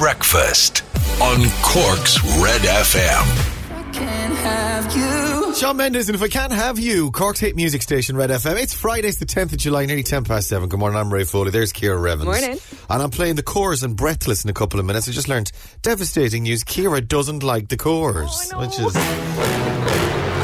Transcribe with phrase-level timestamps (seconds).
[0.00, 0.82] breakfast
[1.20, 3.70] on Cork's Red FM.
[3.70, 5.54] I can't have you.
[5.54, 8.58] Shawn Mendes, and if I can't have you, Cork's hit music station, Red FM.
[8.62, 10.70] It's Friday, it's the 10th of July, nearly 10 past 7.
[10.70, 11.50] Good morning, I'm Ray Foley.
[11.50, 12.24] There's Kira Evans.
[12.24, 12.58] Morning.
[12.88, 15.06] And I'm playing the Corrs and Breathless in a couple of minutes.
[15.06, 15.52] I just learned
[15.82, 16.64] devastating news.
[16.64, 19.69] Kira doesn't like the Corrs, oh, which is.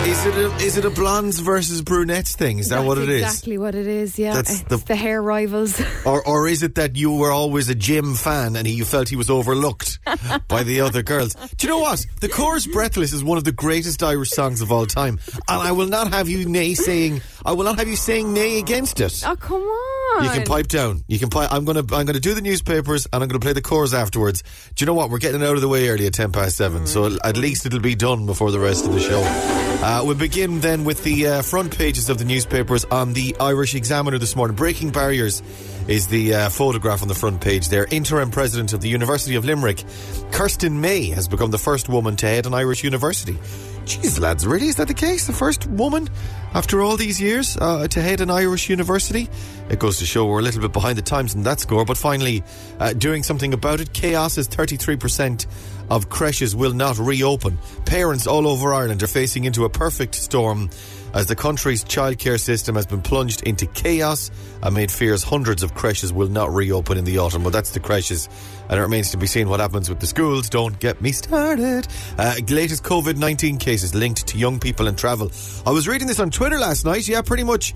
[0.06, 2.60] Is it a is it a blondes versus brunettes thing?
[2.60, 3.22] Is that That's what it is?
[3.22, 4.34] exactly what it is, yeah.
[4.34, 5.80] That's it's the- the, hair rivals.
[6.06, 9.08] Or or is it that you were always a Jim fan and he, you felt
[9.08, 9.98] he was overlooked
[10.48, 11.34] by the other girls?
[11.34, 12.06] Do you know what?
[12.20, 15.72] The Corrs Breathless is one of the greatest Irish songs of all time, and I
[15.72, 19.22] will not have you nay saying I will not have you saying nay against it.
[19.24, 20.24] oh, come on.
[20.24, 21.04] You can pipe down.
[21.06, 21.52] You can pipe.
[21.52, 21.80] I'm gonna.
[21.80, 24.42] I'm gonna do the newspapers, and I'm gonna play the Corrs afterwards.
[24.74, 25.10] Do you know what?
[25.10, 27.80] We're getting out of the way early at ten past seven, so at least it'll
[27.80, 29.22] be done before the rest of the show.
[29.22, 33.74] Uh, we'll begin then with the uh, front pages of the newspapers on the Irish
[33.74, 34.56] Examiner this morning.
[34.56, 35.42] Breaking barriers
[35.86, 37.86] is the uh, photograph on the front page there.
[37.90, 39.84] Interim president of the University of Limerick,
[40.30, 43.38] Kerstin Mey, has become the first woman to head an Irish university.
[43.86, 44.66] Jeez, lads, really?
[44.66, 45.28] Is that the case?
[45.28, 46.10] The first woman
[46.54, 49.28] after all these years uh, to head an Irish university?
[49.70, 51.96] It goes to show we're a little bit behind the times in that score, but
[51.96, 52.42] finally
[52.80, 53.92] uh, doing something about it.
[53.92, 55.46] Chaos is 33%
[55.88, 57.58] of creches will not reopen.
[57.84, 60.68] Parents all over Ireland are facing into a perfect storm
[61.14, 64.30] as the country's childcare system has been plunged into chaos
[64.62, 67.42] amid fears hundreds of creches will not reopen in the autumn.
[67.42, 68.28] Well, that's the creches,
[68.68, 70.48] and it remains to be seen what happens with the schools.
[70.48, 71.86] Don't get me started.
[72.18, 75.30] Uh, latest COVID 19 cases linked to young people and travel.
[75.66, 77.08] I was reading this on Twitter last night.
[77.08, 77.74] Yeah, pretty much.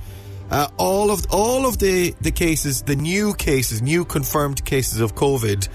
[0.50, 5.14] Uh, all of all of the, the cases, the new cases, new confirmed cases of
[5.14, 5.68] COVID,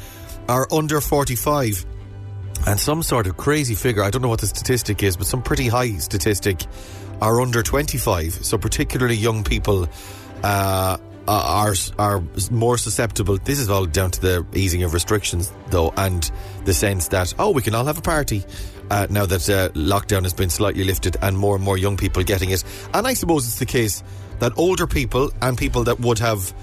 [0.50, 1.86] are under forty five
[2.66, 4.04] and some sort of crazy figure.
[4.04, 6.66] I don't know what the statistic is, but some pretty high statistic
[7.22, 8.34] are under 25.
[8.46, 9.88] So particularly young people
[10.44, 13.38] uh, are are more susceptible.
[13.38, 16.30] This is all down to the easing of restrictions, though, and
[16.66, 18.44] the sense that oh, we can all have a party.
[18.92, 22.22] Uh, now that uh, lockdown has been slightly lifted and more and more young people
[22.24, 22.64] getting it.
[22.94, 24.04] And I suppose it's the case
[24.40, 26.54] that older people and people that would have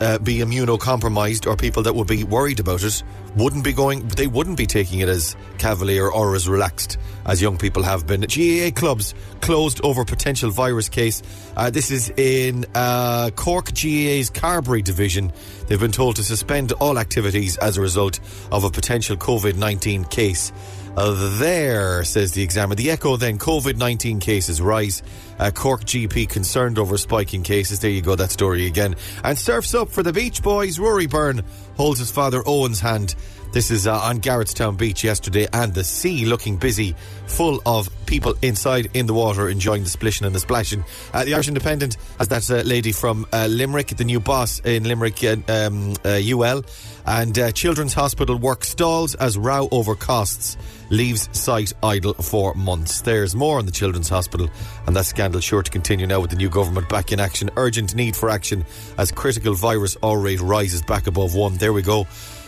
[0.00, 3.02] uh, be immunocompromised or people that would be worried about it
[3.36, 7.58] wouldn't be going, they wouldn't be taking it as cavalier or as relaxed as young
[7.58, 8.22] people have been.
[8.22, 11.22] GAA clubs closed over potential virus case.
[11.56, 15.32] Uh, this is in uh, Cork GAA's Carbery division.
[15.66, 18.20] They've been told to suspend all activities as a result
[18.50, 20.52] of a potential COVID 19 case.
[20.96, 22.74] Uh, there, says the examiner.
[22.74, 25.02] The echo then COVID 19 cases rise.
[25.38, 27.78] Uh, Cork GP concerned over spiking cases.
[27.80, 28.96] There you go, that story again.
[29.22, 30.78] And surfs up for the Beach Boys.
[30.78, 31.42] Rory Byrne
[31.76, 33.14] holds his father Owen's hand.
[33.52, 36.94] This is uh, on Garrettstown Beach yesterday, and the sea looking busy,
[37.26, 40.84] full of people inside in the water enjoying the splishing and the splashing.
[41.12, 44.84] Uh, the Irish Independent has that uh, lady from uh, Limerick, the new boss in
[44.84, 46.62] Limerick uh, um, UL,
[47.06, 50.56] and uh, Children's Hospital work stalls as row over costs
[50.90, 53.00] leaves site idle for months.
[53.00, 54.48] There's more on the Children's Hospital,
[54.86, 57.50] and that scandal sure to continue now with the new government back in action.
[57.56, 58.64] Urgent need for action
[58.96, 61.56] as critical virus R rate rises back above one.
[61.56, 62.06] There we go.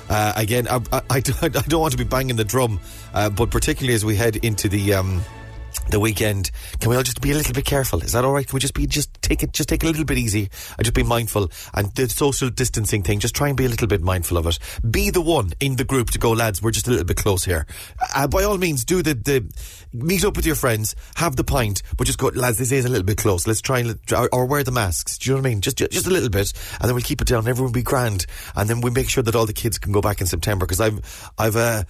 [0.08, 1.02] Uh, again, I, I,
[1.42, 2.80] I don't want to be banging the drum,
[3.14, 4.94] uh, but particularly as we head into the.
[4.94, 5.22] Um,
[5.90, 6.50] the weekend.
[6.80, 8.00] Can we all just be a little bit careful?
[8.00, 8.46] Is that all right?
[8.46, 10.84] Can we just be just take it just take it a little bit easy and
[10.84, 13.18] just be mindful and the social distancing thing?
[13.18, 14.58] Just try and be a little bit mindful of it.
[14.88, 16.62] Be the one in the group to go, lads.
[16.62, 17.66] We're just a little bit close here.
[18.14, 19.44] Uh, by all means, do the the
[19.92, 22.58] meet up with your friends, have the pint, but just go, lads.
[22.58, 23.46] This is a little bit close.
[23.46, 25.18] Let's try and or, or wear the masks.
[25.18, 25.60] Do you know what I mean?
[25.60, 27.46] Just just a little bit, and then we'll keep it down.
[27.48, 30.00] Everyone will be grand, and then we make sure that all the kids can go
[30.00, 31.56] back in September because I've I've.
[31.56, 31.84] Uh,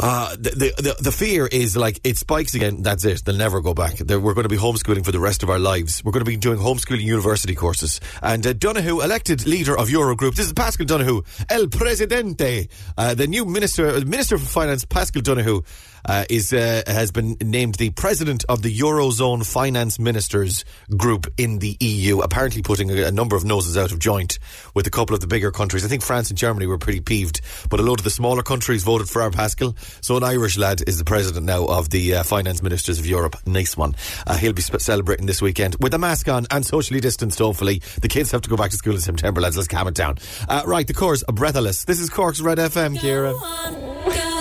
[0.00, 2.82] uh, the, the the fear is like it spikes again.
[2.82, 3.24] That's it.
[3.24, 3.96] They'll never go back.
[3.96, 6.02] They're, we're going to be homeschooling for the rest of our lives.
[6.04, 8.00] We're going to be doing homeschooling university courses.
[8.22, 10.34] And uh, Donohoe, elected leader of Eurogroup.
[10.34, 14.84] This is Paschal Donohoe, El Presidente, uh, the new minister, uh, minister for finance.
[14.84, 15.64] Paschal Donohoe
[16.04, 20.64] uh, is uh, has been named the president of the Eurozone Finance Ministers
[20.96, 22.20] Group in the EU.
[22.20, 24.38] Apparently, putting a, a number of noses out of joint
[24.74, 25.84] with a couple of the bigger countries.
[25.84, 28.84] I think France and Germany were pretty peeved, but a load of the smaller countries
[28.84, 29.76] voted for our Paschal.
[30.00, 33.36] So an Irish lad is the president now of the uh, finance ministers of Europe.
[33.46, 33.94] Nice one.
[34.26, 37.38] Uh, he'll be celebrating this weekend with a mask on and socially distanced.
[37.38, 39.40] Hopefully, the kids have to go back to school in September.
[39.40, 40.18] Lads, let's calm it down.
[40.48, 41.84] Uh, right, the Corrs, breathless.
[41.84, 44.37] This is Cork's Red FM, Kira.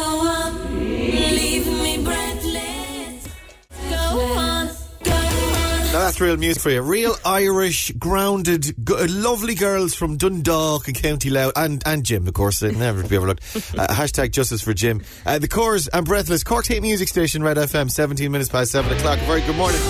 [5.98, 6.82] Now that's real music for you.
[6.82, 12.62] Real Irish, grounded, lovely girls from Dundalk and County Louth, and, and Jim, of course,
[12.62, 13.42] uh, never be overlooked.
[13.76, 15.02] Uh, hashtag justice for Jim.
[15.26, 18.96] Uh, the Corrs and Breathless, Cork Hate Music Station, Red FM, 17 minutes past 7
[18.96, 19.18] o'clock.
[19.22, 19.82] Very good morning.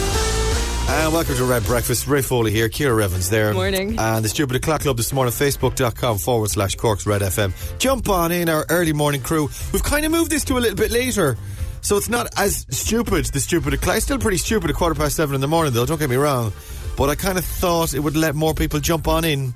[0.90, 2.08] And welcome to Red Breakfast.
[2.08, 3.54] Ray Foley here, Kira Evans there.
[3.54, 4.00] Morning.
[4.00, 7.52] And the Stupid O'Clock Club this morning, facebook.com forward slash Corks Red FM.
[7.78, 9.50] Jump on in our early morning crew.
[9.74, 11.38] We've kind of moved this to a little bit later.
[11.82, 13.98] So it's not as stupid, the Stupid O'Clock.
[13.98, 16.16] It's still pretty stupid at quarter past seven in the morning, though, don't get me
[16.16, 16.54] wrong.
[16.96, 19.54] But I kind of thought it would let more people jump on in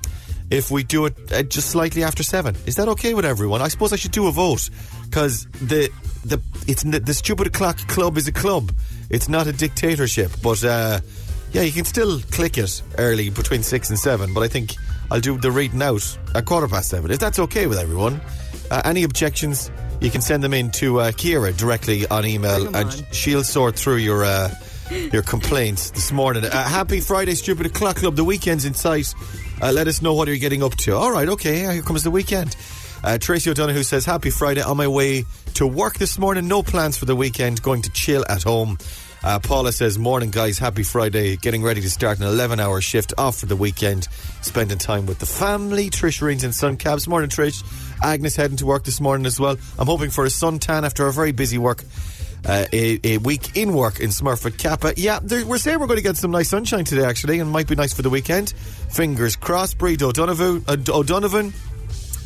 [0.50, 2.56] if we do it uh, just slightly after seven.
[2.66, 3.62] Is that okay with everyone?
[3.62, 4.68] I suppose I should do a vote
[5.04, 5.90] because the
[6.24, 8.70] the it's n- the Stupid O'Clock Club is a club.
[9.10, 10.30] It's not a dictatorship.
[10.42, 11.00] But uh,
[11.52, 14.34] yeah, you can still click it early between six and seven.
[14.34, 14.74] But I think
[15.10, 17.10] I'll do the reading out at quarter past seven.
[17.10, 18.20] If that's okay with everyone.
[18.70, 19.70] Uh, any objections?
[20.00, 22.90] You can send them in to uh, Kira directly on email, and on.
[23.12, 24.50] she'll sort through your uh,
[24.90, 26.44] your complaints this morning.
[26.44, 28.16] Uh, happy Friday, Stupid O'Clock Club.
[28.16, 29.14] The weekend's in sight.
[29.60, 30.96] Uh, let us know what you're getting up to.
[30.96, 32.56] All right, okay, here comes the weekend.
[33.04, 34.62] Uh, Tracy O'Donoghue says, Happy Friday.
[34.62, 36.46] On my way to work this morning.
[36.46, 37.60] No plans for the weekend.
[37.62, 38.78] Going to chill at home.
[39.24, 40.58] Uh, Paula says, Morning, guys.
[40.58, 41.36] Happy Friday.
[41.36, 44.08] Getting ready to start an 11 hour shift off for the weekend.
[44.40, 45.90] Spending time with the family.
[45.90, 47.06] Trish rings in sun cabs.
[47.06, 47.62] Morning, Trish.
[48.02, 49.56] Agnes heading to work this morning as well.
[49.78, 51.84] I'm hoping for a suntan after a very busy work.
[52.44, 54.94] Uh, a, a week in work in Smurfit Kappa.
[54.96, 57.68] Yeah, there, we're saying we're going to get some nice sunshine today, actually, and might
[57.68, 58.50] be nice for the weekend.
[58.90, 59.78] Fingers crossed.
[59.78, 60.64] Breed O'Donovan.
[60.66, 61.52] Uh, O'Donovan.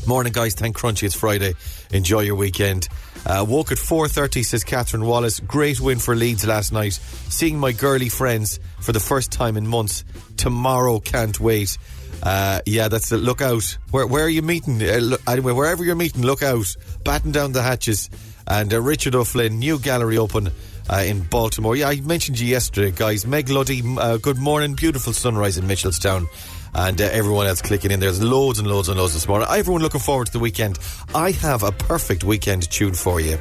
[0.06, 0.54] Morning, guys.
[0.54, 1.02] Thank Crunchie.
[1.02, 1.54] It's Friday.
[1.90, 2.88] Enjoy your weekend.
[3.26, 5.40] Uh, woke at 4.30, says Catherine Wallace.
[5.40, 6.92] Great win for Leeds last night.
[7.28, 10.04] Seeing my girly friends for the first time in months.
[10.36, 11.76] Tomorrow, can't wait.
[12.22, 13.76] Uh, yeah, that's the Look out.
[13.90, 14.80] Where, where are you meeting?
[14.80, 16.76] Uh, look, anyway, wherever you're meeting, look out.
[17.04, 18.08] Batten down the hatches.
[18.46, 20.50] And uh, Richard O'Flynn, new gallery open
[20.88, 21.74] uh, in Baltimore.
[21.74, 23.26] Yeah, I mentioned you yesterday, guys.
[23.26, 24.74] Meg Luddy, uh, good morning.
[24.74, 26.28] Beautiful sunrise in Mitchellstown
[26.74, 28.00] and uh, everyone else clicking in.
[28.00, 29.48] There's loads and loads and loads this morning.
[29.50, 30.78] Everyone looking forward to the weekend.
[31.14, 33.36] I have a perfect weekend tune for you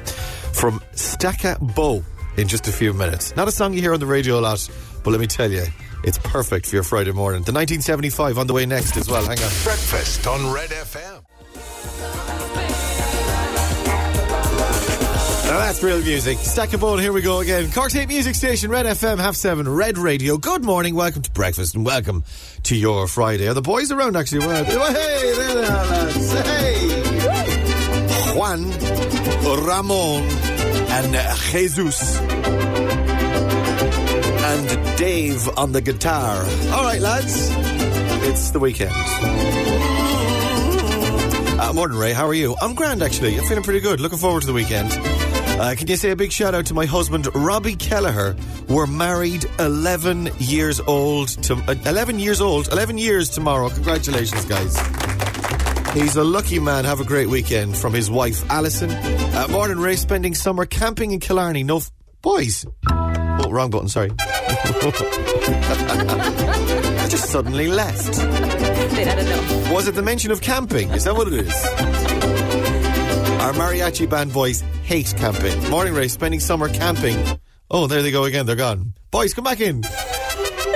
[0.53, 2.03] from Stacca Bow
[2.37, 3.35] in just a few minutes.
[3.35, 4.69] Not a song you hear on the radio a lot,
[5.03, 5.65] but let me tell you,
[6.03, 7.41] it's perfect for your Friday morning.
[7.43, 9.21] The 1975 on the way next as well.
[9.23, 9.51] Hang on.
[9.63, 12.34] Breakfast on Red FM.
[15.55, 16.37] Now that's real music.
[16.39, 17.71] Stack a bone, here we go again.
[17.71, 20.37] Cork State Music Station, Red FM, half seven, Red Radio.
[20.37, 22.25] Good morning, welcome to breakfast and welcome
[22.63, 23.47] to your Friday.
[23.47, 24.39] Are the boys around actually?
[24.39, 26.33] Well, hey, there they are, lads.
[26.41, 26.89] Hey!
[28.37, 28.69] Juan,
[29.65, 32.19] Ramon, and uh, Jesus.
[34.41, 36.43] And Dave on the guitar.
[36.73, 37.47] All right, lads.
[38.27, 38.91] It's the weekend.
[41.57, 42.11] Uh, morning, Ray.
[42.11, 42.57] How are you?
[42.61, 43.39] I'm grand, actually.
[43.39, 44.01] I'm feeling pretty good.
[44.01, 44.91] Looking forward to the weekend.
[45.57, 48.35] Uh, can you say a big shout out to my husband, Robbie Kelleher?
[48.67, 51.29] We're married 11 years old.
[51.43, 52.67] To, uh, 11 years old.
[52.67, 53.69] 11 years tomorrow.
[53.69, 54.77] Congratulations, guys.
[55.93, 56.83] He's a lucky man.
[56.83, 58.91] Have a great weekend from his wife, Alison.
[58.91, 59.95] Uh, morning, Ray.
[59.95, 61.63] Spending summer camping in Killarney.
[61.63, 61.89] No, f-
[62.21, 62.65] boys.
[62.91, 63.87] Oh, wrong button.
[63.87, 64.11] Sorry.
[64.19, 64.25] I
[67.09, 68.11] just suddenly left.
[68.13, 69.71] They don't know.
[69.73, 70.89] Was it the mention of camping?
[70.91, 72.34] Is that what it is?
[73.45, 75.69] Our mariachi band boys hate camping.
[75.69, 77.23] Morning Ray, spending summer camping.
[77.69, 78.47] Oh, there they go again.
[78.47, 78.93] They're gone.
[79.11, 79.83] Boys, come back in.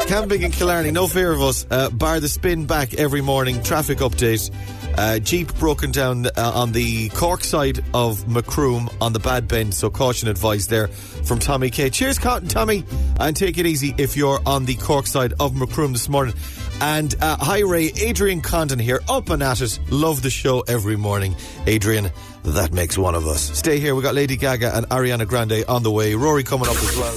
[0.06, 1.66] Camping in Killarney, no fear of us.
[1.72, 3.64] Uh, bar the spin back every morning.
[3.64, 4.52] Traffic update.
[4.96, 9.74] Uh, Jeep broken down uh, on the Cork side of Macroom on the bad bend,
[9.74, 11.90] so caution advised there from Tommy K.
[11.90, 12.86] Cheers, Cotton Tommy,
[13.20, 16.36] and take it easy if you're on the Cork side of Macroom this morning.
[16.82, 19.80] And uh, hi Ray, Adrian Condon here, up and at it.
[19.90, 21.36] Love the show every morning.
[21.66, 22.12] Adrian,
[22.44, 23.58] that makes one of us.
[23.58, 26.16] Stay here, we got Lady Gaga and Ariana Grande on the way.
[26.16, 27.16] Rory coming up as well.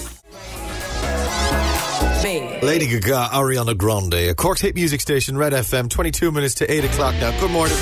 [2.62, 6.84] Lady Gaga, Ariana Grande, a Cork's hit music station, Red FM, 22 minutes to 8
[6.84, 7.38] o'clock now.
[7.40, 7.76] Good morning.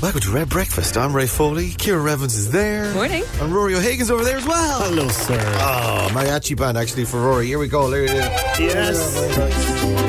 [0.00, 0.96] Welcome to Red Breakfast.
[0.96, 1.68] I'm Ray Foley.
[1.68, 2.94] Kira Evans is there.
[2.94, 3.22] Morning.
[3.40, 4.80] And Rory O'Hagan's over there as well.
[4.80, 5.38] Hello, sir.
[5.38, 7.48] Oh, mariachi band actually for Rory.
[7.48, 7.90] Here we go.
[7.90, 8.24] There it is.
[8.58, 9.16] Yes.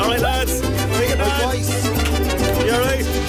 [0.01, 0.62] All right, lads.
[0.62, 2.66] Take it back.
[2.66, 3.21] You all right?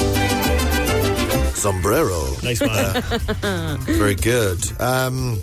[1.62, 2.26] Sombrero.
[2.42, 3.02] Nice man.
[3.82, 4.58] Very good.
[4.80, 5.38] Um,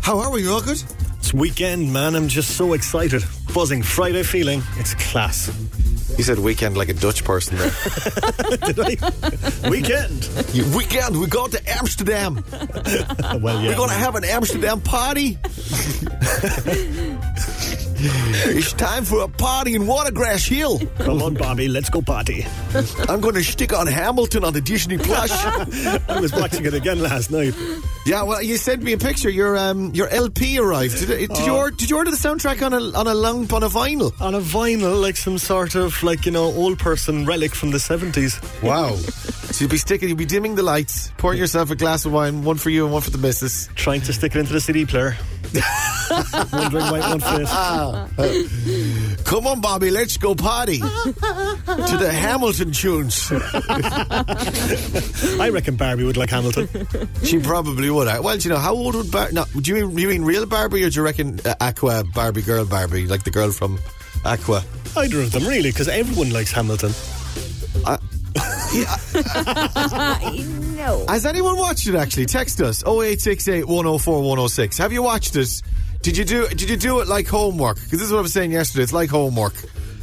[0.00, 0.42] how are we?
[0.42, 0.80] You all good?
[1.18, 2.14] it's weekend, man.
[2.14, 3.24] I'm just so excited.
[3.52, 3.82] Buzzing.
[3.82, 4.62] Friday feeling.
[4.76, 5.50] It's class.
[6.16, 7.70] You said weekend like a Dutch person there.
[8.72, 9.68] Did I?
[9.68, 10.28] weekend.
[10.52, 12.44] You- weekend, we're going to Amsterdam.
[13.40, 13.68] Well, yeah.
[13.70, 15.38] We're going to have an Amsterdam party.
[18.56, 20.80] it's time for a party in Watergrass Hill.
[21.00, 21.68] Come on, Bobby.
[21.68, 22.46] Let's go party.
[23.10, 25.30] I'm going to stick on Hamilton on the Disney Plus.
[26.08, 27.54] I was watching it again last night.
[28.06, 29.28] yeah, well, you sent me a picture.
[29.28, 30.98] Your um, your LP arrived.
[30.98, 33.62] Did, did you order, did you order the soundtrack on a on a long on
[33.62, 34.18] a vinyl?
[34.18, 37.78] On a vinyl, like some sort of, like, you know, old person relic from the
[37.78, 38.40] 70s.
[38.62, 38.96] Wow.
[39.50, 42.44] So you'll be sticking, you'll be dimming the lights, pouring yourself a glass of wine,
[42.44, 43.68] one for you and one for the missus.
[43.74, 45.16] Trying to stick it into the CD player.
[46.52, 49.24] Wondering my own fate.
[49.24, 53.30] Come on, Bobby, let's go party to the Hamilton tunes.
[55.40, 56.68] I reckon Barbie would like Hamilton.
[57.24, 58.06] She probably would.
[58.22, 59.34] Well, do you know how old would Barbie?
[59.34, 62.42] No, do you mean, you mean real Barbie, or do you reckon uh, Aqua Barbie
[62.42, 63.78] girl Barbie, like the girl from
[64.24, 64.62] Aqua?
[64.96, 66.92] Either of them, really, because everyone likes Hamilton.
[70.76, 71.04] No.
[71.08, 71.94] Has anyone watched it?
[71.94, 74.78] Actually, text us 0868 104 106.
[74.78, 75.62] Have you watched it?
[76.02, 76.48] Did you do?
[76.48, 77.76] Did you do it like homework?
[77.76, 78.82] Because this is what I was saying yesterday.
[78.84, 79.54] It's like homework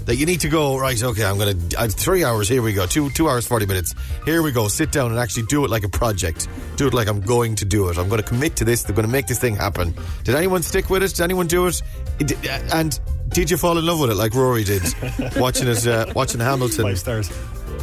[0.05, 1.01] that you need to go right.
[1.01, 2.47] Okay, I'm gonna uh, three hours.
[2.47, 2.85] Here we go.
[2.85, 3.95] Two two hours forty minutes.
[4.25, 4.67] Here we go.
[4.67, 6.47] Sit down and actually do it like a project.
[6.75, 7.97] Do it like I'm going to do it.
[7.97, 8.83] I'm going to commit to this.
[8.83, 9.95] They're going to make this thing happen.
[10.23, 11.09] Did anyone stick with it?
[11.15, 11.81] Did anyone do it?
[12.19, 14.83] It- uh, And did you fall in love with it like Rory did,
[15.37, 16.83] watching it, uh, watching Hamilton?
[16.85, 17.31] Five stars.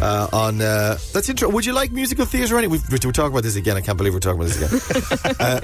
[0.00, 1.52] Uh, on uh, that's interesting.
[1.54, 2.56] Would you like musical theatre?
[2.58, 2.66] Any?
[2.68, 3.76] We're talking about this again.
[3.76, 5.36] I can't believe we're talking about this again.
[5.40, 5.60] uh,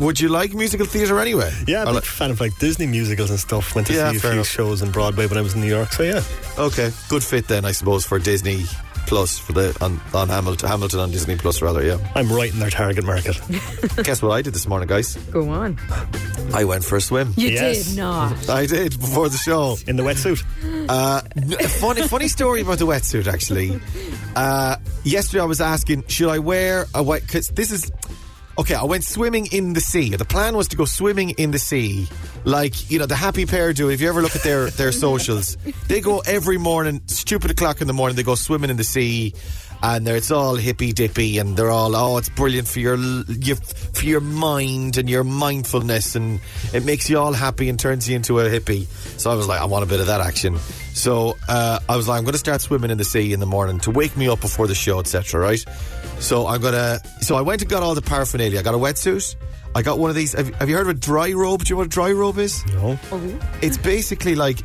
[0.00, 1.52] would you like musical theatre anyway?
[1.66, 3.74] Yeah, I'm a like- fan of like Disney musicals and stuff.
[3.74, 4.46] Went to Yeah, see a few enough.
[4.46, 5.92] shows in Broadway when I was in New York.
[5.92, 6.22] So yeah,
[6.58, 8.64] okay, good fit then, I suppose, for Disney
[9.06, 11.82] Plus for the on, on Hamilton Hamilton on Disney Plus rather.
[11.84, 11.98] Yeah.
[12.14, 13.40] I'm right in their target market.
[14.02, 15.14] Guess what I did this morning, guys?
[15.30, 15.78] Go on.
[16.52, 17.32] I went for a swim.
[17.36, 17.88] You Yes.
[17.90, 18.48] did not.
[18.50, 19.76] I did before the show.
[19.86, 20.42] In the wetsuit.
[20.88, 21.20] Uh,
[21.80, 23.26] funny, funny story about the wetsuit.
[23.26, 23.80] Actually,
[24.36, 27.22] uh, yesterday I was asking, should I wear a wet?
[27.22, 27.90] Because this is
[28.58, 28.74] okay.
[28.74, 30.10] I went swimming in the sea.
[30.16, 32.08] The plan was to go swimming in the sea,
[32.44, 33.90] like you know the happy pair do.
[33.90, 35.56] If you ever look at their their socials,
[35.88, 38.16] they go every morning, stupid o'clock in the morning.
[38.16, 39.34] They go swimming in the sea.
[39.82, 42.96] And they're, it's all hippy dippy, and they're all oh, it's brilliant for your,
[43.28, 46.40] your for your mind and your mindfulness, and
[46.72, 48.86] it makes you all happy and turns you into a hippie.
[49.20, 50.56] So I was like, I want a bit of that action.
[50.94, 53.46] So uh, I was like, I'm going to start swimming in the sea in the
[53.46, 55.38] morning to wake me up before the show, etc.
[55.38, 55.62] Right?
[56.20, 57.00] So I'm gonna.
[57.20, 58.58] So I went and got all the paraphernalia.
[58.58, 59.36] I got a wetsuit.
[59.74, 60.32] I got one of these.
[60.32, 61.64] Have, have you heard of a dry robe?
[61.64, 62.64] Do you know what a dry robe is?
[62.72, 62.98] No.
[63.62, 64.58] It's basically like,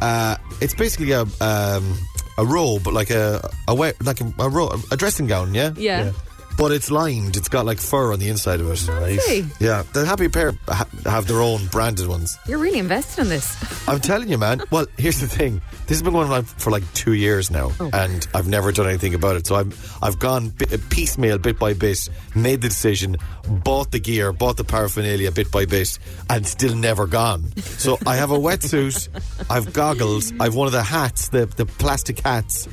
[0.00, 1.96] uh, it's basically a um,
[2.36, 5.54] a robe, but like a a wet like a, a, ro- a dressing gown.
[5.54, 5.72] Yeah.
[5.76, 6.04] Yeah.
[6.06, 6.12] Yeah.
[6.60, 7.38] But it's lined.
[7.38, 8.80] It's got like fur on the inside of it.
[9.26, 12.36] Hey, Yeah, the Happy Pair ha- have their own branded ones.
[12.46, 13.88] you're really invested in this.
[13.88, 14.60] I'm telling you, man.
[14.70, 15.62] Well, here's the thing.
[15.86, 17.88] This has been going on for like two years now, oh.
[17.94, 19.46] and I've never done anything about it.
[19.46, 23.16] So I've I've gone bit, piecemeal, bit by bit, made the decision,
[23.48, 25.98] bought the gear, bought the paraphernalia, bit by bit,
[26.28, 27.56] and still never gone.
[27.56, 29.08] So I have a wetsuit,
[29.48, 32.68] I've goggles, I've one of the hats, the the plastic hats,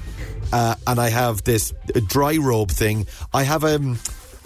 [0.54, 1.74] uh, and I have this
[2.08, 3.08] dry robe thing.
[3.34, 3.98] I have um.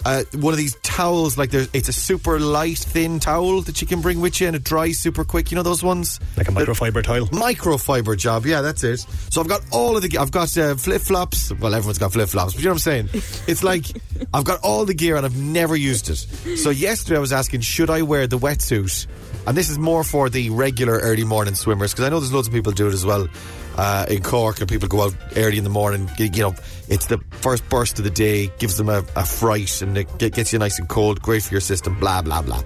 [0.04, 3.86] Uh, one of these towels, like there's, it's a super light, thin towel that you
[3.86, 5.52] can bring with you, and it dries super quick.
[5.52, 6.18] You know those ones?
[6.36, 8.44] Like a microfiber towel, microfiber job.
[8.44, 8.98] Yeah, that's it.
[9.30, 10.18] So I've got all of the.
[10.18, 11.52] I've got uh, flip flops.
[11.52, 13.08] Well, everyone's got flip flops, but you know what I'm saying.
[13.46, 13.86] It's like
[14.34, 16.16] I've got all the gear and I've never used it.
[16.58, 19.06] So yesterday I was asking, should I wear the wetsuit?
[19.46, 22.48] And this is more for the regular early morning swimmers because I know there's loads
[22.48, 23.28] of people do it as well.
[23.76, 26.10] Uh, in Cork, and people go out early in the morning.
[26.18, 26.54] You you know,
[26.88, 30.34] it's the first burst of the day, gives them a, a fright, and it get-
[30.34, 31.22] gets you nice and cold.
[31.22, 31.98] Great for your system.
[31.98, 32.62] Blah blah blah.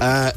[0.00, 0.32] Uh,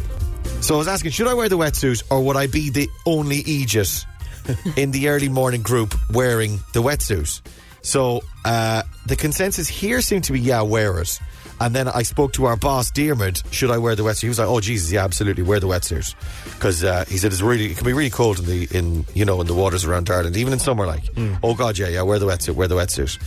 [0.61, 3.37] so I was asking, should I wear the wetsuit or would I be the only
[3.37, 4.05] Aegis
[4.75, 7.41] in the early morning group wearing the wetsuit?
[7.81, 11.19] So uh, the consensus here seemed to be, yeah, wear it.
[11.61, 14.21] And then I spoke to our boss, Diarmuid, should I wear the wetsuit?
[14.21, 16.15] He was like, oh, Jesus, yeah, absolutely, wear the wetsuit.
[16.55, 19.25] Because uh, he said it's really, it can be really cold in the, in you
[19.25, 21.03] know, in the waters around Ireland, even in summer, like,
[21.43, 23.17] oh, God, yeah, yeah, wear the wetsuit, wear the wetsuit.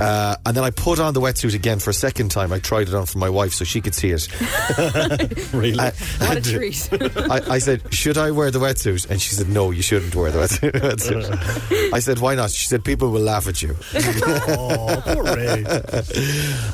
[0.00, 2.52] Uh, and then I put on the wetsuit again for a second time.
[2.52, 4.26] I tried it on for my wife so she could see it.
[5.52, 5.78] Really.
[5.78, 5.90] Uh,
[6.20, 6.88] What a treat.
[7.30, 9.10] I, I said, should I wear the wetsuit?
[9.10, 10.72] And she said, no, you shouldn't wear the wetsuit.
[10.80, 11.92] wetsuit.
[11.92, 12.50] I said, why not?
[12.50, 13.76] She said, people will laugh at you.
[13.94, 15.64] oh, poor Ray.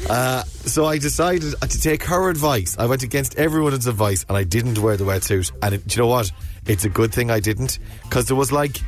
[0.08, 2.76] Uh, so I decided to take her advice.
[2.78, 5.52] I went against everyone's advice and I didn't wear the wetsuit.
[5.62, 6.32] And it, do you know what?
[6.66, 8.80] It's a good thing I didn't because there was like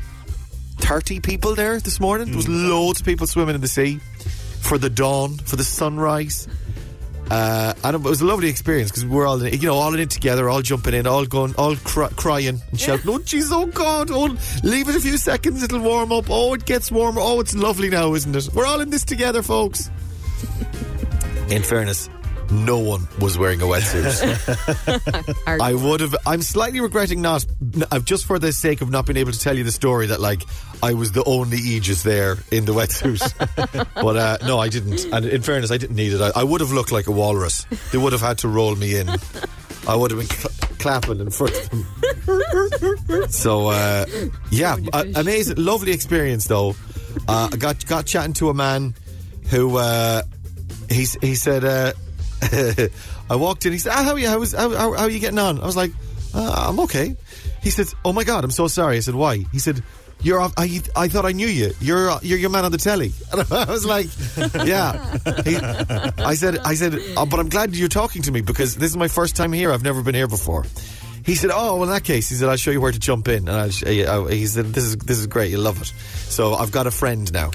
[0.78, 2.28] 30 people there this morning.
[2.28, 4.00] There was loads of people swimming in the sea
[4.60, 6.48] for the dawn, for the sunrise.
[7.30, 9.74] Uh, and it was a lovely experience because we were all, in, it, you know,
[9.74, 13.18] all in it together, all jumping in, all going, all cry, crying and shouting, "Oh,
[13.18, 14.10] jeez, oh God!
[14.10, 16.30] Oh, leave it a few seconds, it'll warm up.
[16.30, 17.20] Oh, it gets warmer.
[17.22, 18.48] Oh, it's lovely now, isn't it?
[18.54, 19.90] We're all in this together, folks."
[21.48, 22.08] In fairness,
[22.50, 25.36] no one was wearing a wetsuit.
[25.60, 26.14] I would have.
[26.26, 29.38] I'm slightly regretting not, n- uh, just for the sake of not being able to
[29.38, 30.42] tell you the story that like
[30.82, 33.20] I was the only Aegis there in the wetsuit.
[33.94, 35.04] but uh, no, I didn't.
[35.12, 36.20] And in fairness, I didn't need it.
[36.20, 37.64] I, I would have looked like a walrus.
[37.92, 39.08] They would have had to roll me in.
[39.86, 43.28] I would have been cl- clapping in front of them.
[43.30, 44.06] so uh,
[44.50, 46.74] yeah, uh, amazing, lovely experience though.
[47.26, 48.94] Uh, I got got chatting to a man
[49.50, 50.22] who uh,
[50.90, 51.64] he he said.
[51.64, 51.92] Uh,
[53.30, 53.72] I walked in.
[53.72, 54.28] He said, ah, "How are you?
[54.28, 55.90] How, how, how, how are you getting on?" I was like,
[56.34, 57.16] uh, "I'm okay."
[57.62, 59.82] He said, "Oh my god, I'm so sorry." I said, "Why?" He said.
[60.20, 60.40] You're.
[60.40, 60.82] off- I.
[60.96, 61.70] I thought I knew you.
[61.80, 62.10] You're.
[62.22, 63.12] You're your man on the telly.
[63.30, 64.08] And I was like,
[64.66, 65.16] yeah.
[65.44, 66.58] He, I said.
[66.58, 66.98] I said.
[67.16, 69.70] Oh, but I'm glad you're talking to me because this is my first time here.
[69.70, 70.64] I've never been here before.
[71.28, 73.28] He said, "Oh, well, in that case," he said, "I'll show you where to jump
[73.28, 75.50] in." And I'll uh, he said, "This is this is great.
[75.50, 77.50] You'll love it." So I've got a friend now.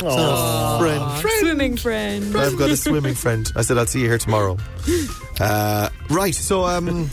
[1.19, 1.39] friend.
[1.39, 2.37] Swimming friend.
[2.37, 3.51] I've got a swimming friend.
[3.55, 4.57] I said I'll see you here tomorrow.
[5.39, 6.35] Uh, right.
[6.35, 7.09] So, um,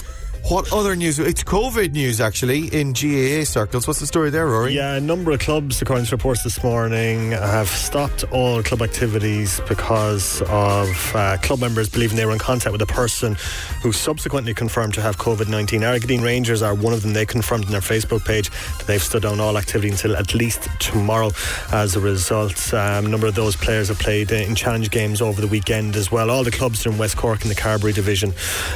[0.48, 1.18] what other news?
[1.18, 3.86] It's COVID news actually in GAA circles.
[3.86, 4.74] What's the story there, Rory?
[4.74, 9.60] Yeah, a number of clubs, according to reports this morning, have stopped all club activities
[9.68, 13.36] because of uh, club members believing they were in contact with a person
[13.82, 15.82] who subsequently confirmed to have COVID 19.
[15.82, 17.12] Argideen Rangers are one of them.
[17.12, 20.68] They confirmed on their Facebook page that they've stood down all activity until at least
[20.80, 21.30] tomorrow.
[21.70, 25.40] As a result, um, a number of those players have played in challenge games over
[25.40, 26.30] the weekend as well.
[26.30, 28.32] All the clubs are in West Cork in the Carbery division.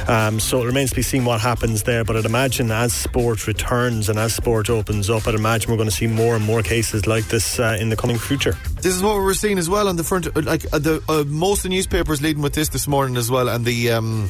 [0.07, 2.03] Um, so it remains to be seen what happens there.
[2.03, 5.89] But I'd imagine as sport returns and as sport opens up, I'd imagine we're going
[5.89, 8.57] to see more and more cases like this uh, in the coming future.
[8.81, 10.27] This is what we're seeing as well on the front.
[10.27, 13.29] uh, Like uh, the uh, most of the newspapers leading with this this morning as
[13.31, 13.91] well, and the.
[13.91, 14.29] Um,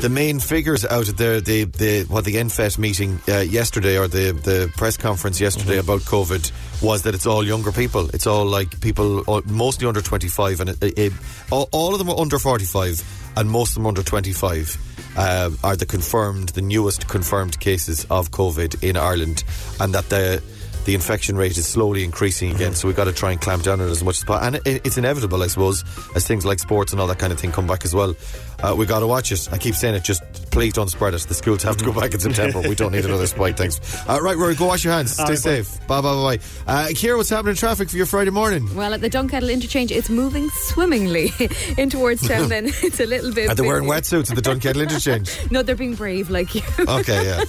[0.00, 4.08] the main figures out of there, the, the what the NPHET meeting uh, yesterday or
[4.08, 6.50] the, the press conference yesterday about COVID
[6.82, 8.08] was that it's all younger people.
[8.12, 11.12] It's all like people all, mostly under 25 and it, it,
[11.52, 14.76] all, all of them are under 45 and most of them under 25
[15.16, 19.44] uh, are the confirmed the newest confirmed cases of COVID in Ireland
[19.80, 20.42] and that the
[20.84, 23.80] the infection rate is slowly increasing again, so we've got to try and clamp down
[23.80, 24.44] on it as much as possible.
[24.44, 25.84] And it, it's inevitable, I suppose,
[26.16, 28.16] as things like sports and all that kind of thing come back as well.
[28.60, 29.48] Uh, we got to watch it.
[29.52, 31.22] I keep saying it, just please don't spread it.
[31.22, 32.60] The schools have to go back in September.
[32.60, 33.80] we don't need another spike, thanks.
[34.08, 35.12] Uh, right, Rory, go wash your hands.
[35.12, 35.78] Stay All right, safe.
[35.88, 36.42] Bye, bye, bye, bye.
[36.66, 38.72] Uh, Kira, what's happening in traffic for your Friday morning?
[38.74, 41.32] Well, at the Dunkettle interchange, it's moving swimmingly
[41.78, 42.48] in towards town.
[42.48, 43.50] Then it's a little bit.
[43.50, 45.50] Are they wearing wetsuits at the Dunkettle interchange?
[45.50, 46.62] No, they're being brave like you.
[46.78, 47.44] Okay, yeah.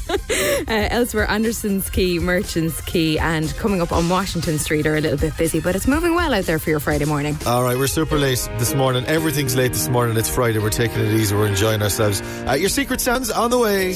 [0.67, 5.17] Uh, elsewhere, Anderson's Quay, Merchants Quay, and coming up on Washington Street are a little
[5.17, 7.37] bit busy, but it's moving well out there for your Friday morning.
[7.45, 9.05] All right, we're super late this morning.
[9.05, 10.15] Everything's late this morning.
[10.17, 10.59] It's Friday.
[10.59, 11.35] We're taking it easy.
[11.35, 12.21] We're enjoying ourselves.
[12.47, 13.93] Uh, your secret sounds on the way.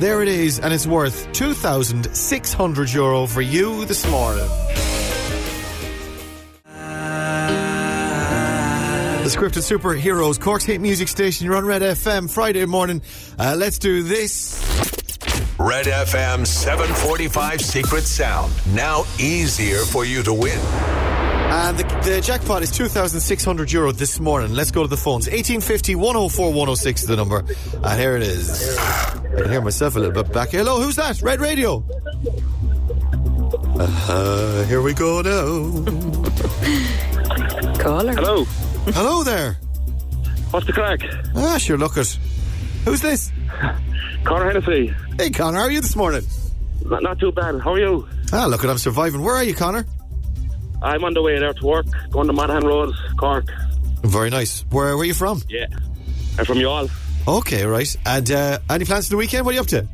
[0.00, 4.48] There it is, and it's worth 2,600 euro for you this morning.
[9.22, 11.46] The scripted superheroes, Cork's hit music station.
[11.46, 13.02] You're on Red FM Friday morning.
[13.38, 14.60] Uh, let's do this.
[15.58, 18.52] Red FM 745 Secret Sound.
[18.74, 21.01] Now easier for you to win.
[21.52, 24.54] And the, the jackpot is 2,600 euro this morning.
[24.54, 25.26] Let's go to the phones.
[25.26, 27.44] 1850 104 106 is the number.
[27.84, 28.78] And here it is.
[28.78, 30.48] I can hear myself a little bit back.
[30.48, 31.20] Hello, who's that?
[31.20, 31.84] Red Radio.
[33.78, 35.84] Uh, here we go now.
[37.78, 38.14] Caller.
[38.14, 38.44] Hello.
[38.94, 39.58] Hello there.
[40.52, 41.00] What's the crack?
[41.36, 42.18] Ah, sure, look it.
[42.86, 43.30] Who's this?
[44.24, 44.94] Connor Hennessy.
[45.18, 46.22] Hey, Connor, how are you this morning?
[46.86, 47.60] Not, not too bad.
[47.60, 48.08] How are you?
[48.32, 49.20] Ah, look it, I'm surviving.
[49.20, 49.84] Where are you, Connor?
[50.82, 53.46] I'm on the way there to work, going to Monaghan Road, Cork.
[54.02, 54.64] Very nice.
[54.70, 55.42] Where, where are you from?
[55.48, 55.66] Yeah.
[56.38, 56.90] I'm from Youghal.
[57.28, 57.96] Okay, right.
[58.04, 59.44] And uh, any plans for the weekend?
[59.46, 59.86] What are you up to?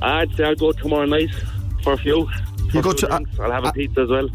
[0.00, 1.30] I'd say I'll go tomorrow night
[1.82, 2.26] for a few.
[2.70, 3.40] For You go to- uh, drinks.
[3.40, 4.28] I'll have a uh, pizza as well.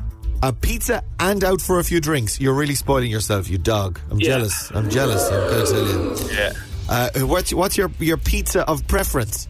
[0.44, 2.40] A pizza and out for a few drinks.
[2.40, 4.00] You're really spoiling yourself, you dog.
[4.12, 4.28] I'm Yeah.
[4.38, 4.72] jealous.
[4.76, 5.24] I'm jealous.
[5.32, 6.38] I'm going to tell you.
[6.38, 6.54] Yeah.
[6.90, 9.48] Uh, what's, what's your, your pizza of preference?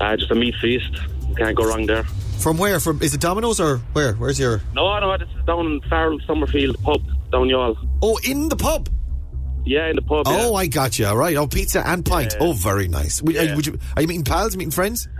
[0.00, 0.90] Uh, just a meat feast.
[1.36, 2.04] Can't go wrong there.
[2.38, 2.78] From where?
[2.80, 4.14] From is it Domino's or where?
[4.14, 4.60] Where's your?
[4.74, 7.76] No, no, this is down in Farrell Summerfield pub, down Youghal.
[8.02, 8.88] Oh, in the pub.
[9.66, 10.22] Yeah, in the pub.
[10.26, 10.56] Oh, yeah.
[10.56, 11.06] I got you.
[11.06, 11.36] All right.
[11.36, 12.34] Oh, pizza and pint.
[12.34, 12.46] Yeah.
[12.46, 13.20] Oh, very nice.
[13.20, 13.56] Would, uh, Yeah.
[13.56, 13.78] would you?
[13.96, 14.56] Are you meeting pals?
[14.56, 15.08] Meeting friends?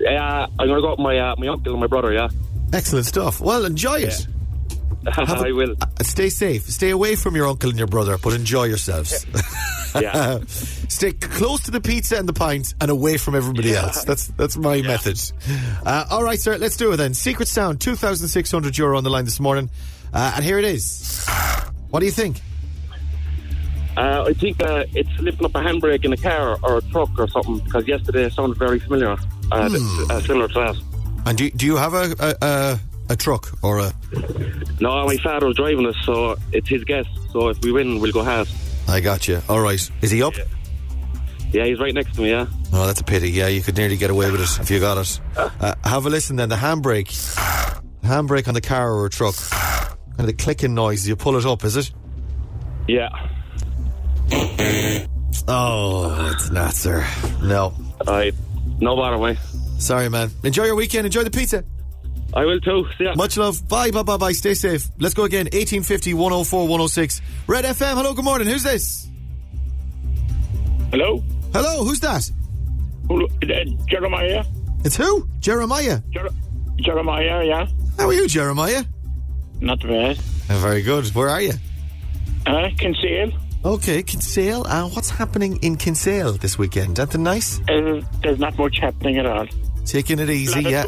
[0.00, 2.28] Yeah, I'm going to go with my, uh, my uncle and my brother, yeah.
[2.72, 3.40] Excellent stuff.
[3.40, 4.26] Well, enjoy it.
[5.12, 5.74] Have a- will.
[5.80, 6.62] Uh, stay safe.
[6.64, 9.26] Stay away from your uncle and your brother, but enjoy yourselves.
[10.00, 10.38] Yeah.
[10.46, 14.04] Stay close to the pizza and the pints and away from everybody else.
[14.04, 15.20] That's that's my method.
[15.84, 16.56] Uh, all right, sir.
[16.56, 17.12] Let's do it then.
[17.12, 19.68] Secret Sound, two thousand six hundred euro on the line this morning,
[20.14, 21.26] uh, and here it is.
[21.90, 22.40] What do you think?
[23.98, 27.10] Uh, I think uh, it's lifting up a handbrake in a car or a truck
[27.18, 29.10] or something because yesterday it sounded very familiar,
[29.50, 30.10] uh, Hmm.
[30.10, 30.76] uh, similar to that.
[31.26, 33.92] And do do you have a a, a, a truck or a?
[34.80, 37.06] No, my father was driving us, so it's his guess.
[37.32, 38.48] So if we win, we'll go half.
[38.88, 39.40] I got you.
[39.48, 39.90] All right.
[40.00, 40.36] Is he up?
[40.36, 40.44] Yeah.
[41.52, 42.30] Yeah, he's right next to me.
[42.30, 42.46] Yeah.
[42.72, 43.30] Oh, that's a pity.
[43.30, 45.20] Yeah, you could nearly get away with it if you got it.
[45.36, 46.48] Uh, have a listen then.
[46.48, 47.08] The handbrake,
[48.02, 51.06] handbrake on the car or a truck, kind of the clicking noise.
[51.06, 51.92] You pull it up, is it?
[52.88, 53.10] Yeah.
[55.46, 57.06] Oh, it's not, sir.
[57.42, 57.74] No.
[58.06, 58.32] I
[58.80, 59.38] no bother, mate.
[59.78, 60.30] Sorry, man.
[60.44, 61.04] Enjoy your weekend.
[61.04, 61.64] Enjoy the pizza.
[62.34, 62.86] I will too.
[62.98, 63.14] Ya.
[63.14, 63.68] Much love.
[63.68, 64.32] Bye, bye, bye, bye.
[64.32, 64.88] Stay safe.
[64.98, 65.46] Let's go again.
[65.52, 67.20] 1850 104 106.
[67.46, 67.94] Red FM.
[67.94, 68.48] Hello, good morning.
[68.48, 69.08] Who's this?
[70.90, 71.22] Hello?
[71.52, 72.28] Hello, who's that?
[73.08, 74.44] Who- uh, Jeremiah?
[74.84, 75.28] It's who?
[75.40, 76.00] Jeremiah.
[76.10, 76.28] Jer-
[76.76, 77.66] Jeremiah, yeah?
[77.98, 78.84] How are you, Jeremiah?
[79.60, 80.18] Not bad.
[80.48, 81.06] Uh, very good.
[81.14, 81.52] Where are you?
[82.46, 83.32] Uh, Kinsale?
[83.64, 84.66] Okay, Kinsale.
[84.66, 86.98] Uh, what's happening in Kinsale this weekend?
[86.98, 87.60] Anything nice?
[87.68, 89.46] Uh, there's not much happening at all.
[89.84, 90.84] Taking it easy, yeah.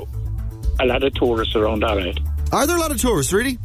[0.80, 2.18] A lot of tourists around, right.
[2.52, 3.58] Are there a lot of tourists, really?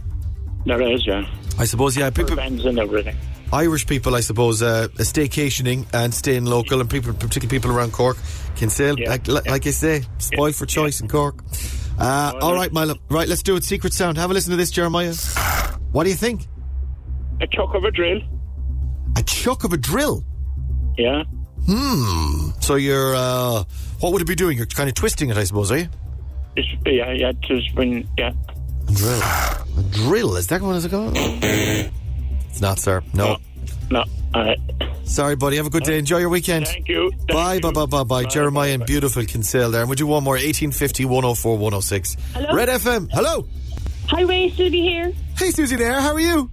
[0.65, 1.25] There is, yeah.
[1.57, 2.09] I suppose, yeah.
[2.09, 3.15] People, Vans and everything.
[3.51, 8.17] Irish people, I suppose, uh, staycationing and staying local, and people, particularly people around Cork,
[8.55, 9.51] Kinsale, Yeah, like, yeah.
[9.51, 11.43] like you say, spoiled for choice in Cork.
[11.97, 12.99] Uh, all right, my love.
[13.09, 13.63] Right, let's do it.
[13.63, 14.17] Secret sound.
[14.17, 15.13] Have a listen to this, Jeremiah.
[15.91, 16.47] What do you think?
[17.41, 18.21] A chuck of a drill?
[19.17, 20.23] A chuck of a drill.
[20.97, 21.23] Yeah.
[21.67, 22.51] Hmm.
[22.61, 23.63] So you're, uh,
[23.99, 24.57] what would it be doing?
[24.57, 25.89] You're kind of twisting it, I suppose, are you?
[26.55, 28.31] It's, yeah, yeah, just when, yeah.
[28.87, 29.21] A drill.
[29.21, 30.35] A drill.
[30.37, 31.13] Is that what it's called?
[31.15, 33.03] It's not, sir.
[33.13, 33.37] No.
[33.91, 34.03] No,
[34.35, 34.59] all right.
[35.05, 35.57] Sorry, buddy.
[35.57, 35.97] Have a good day.
[35.97, 36.67] Enjoy your weekend.
[36.67, 37.09] Thank you.
[37.11, 37.61] Thank Bye, you.
[37.61, 38.23] bye, bye, bye, bye.
[38.25, 39.81] Jeremiah in beautiful Kinsale there.
[39.81, 42.17] And we'll do one more 1850 104 106.
[42.33, 42.53] Hello?
[42.53, 43.09] Red FM.
[43.11, 43.47] Hello.
[44.09, 45.11] Hi, Ray, Sylvie here.
[45.37, 45.99] Hey, Susie there.
[45.99, 46.51] How are you?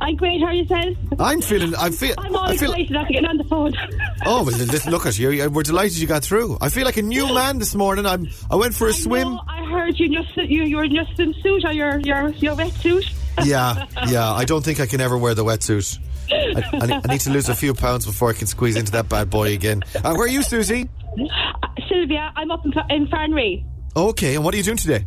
[0.00, 0.40] I'm great.
[0.40, 0.96] How are yourself?
[1.18, 1.74] I'm feeling.
[1.74, 2.14] I feel.
[2.18, 2.72] I'm all I feel.
[2.72, 3.72] excited after getting on the phone.
[4.26, 5.48] Oh, well, listen, look at you.
[5.48, 6.58] We're delighted you got through.
[6.60, 8.04] I feel like a new man this morning.
[8.04, 8.28] I'm.
[8.50, 9.28] I went for a swim.
[9.28, 12.54] No, I heard you just you you were in your swimsuit or your your your
[12.54, 13.10] wetsuit.
[13.44, 14.30] Yeah, yeah.
[14.30, 15.98] I don't think I can ever wear the wetsuit.
[16.30, 19.08] I, I, I need to lose a few pounds before I can squeeze into that
[19.08, 19.82] bad boy again.
[19.94, 20.90] Uh, where are you, Susie?
[21.18, 23.64] Uh, Sylvia, I'm up in, in.
[23.96, 25.06] Okay, and what are you doing today?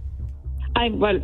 [0.75, 1.19] I'm well,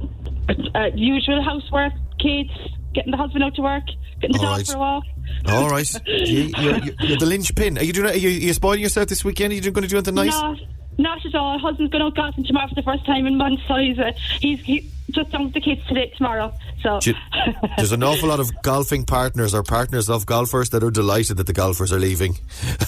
[0.75, 2.51] uh, usual housework, kids,
[2.93, 3.83] getting the husband out to work,
[4.19, 4.67] getting the All dog right.
[4.67, 5.03] for a walk.
[5.47, 7.77] All right, you, you're, you're the linchpin.
[7.77, 8.09] Are you doing?
[8.09, 9.53] Are you, are you spoiling yourself this weekend?
[9.53, 10.31] Are you going to do anything nice?
[10.31, 10.59] Not,
[10.97, 11.59] not at all.
[11.59, 14.59] Husband's going out golfing tomorrow for the first time in months, so he's uh, he's
[14.61, 16.53] he just down with the kids today tomorrow.
[16.81, 17.13] So you-
[17.77, 21.47] There's an awful lot of golfing partners or partners of golfers that are delighted that
[21.47, 22.37] the golfers are leaving.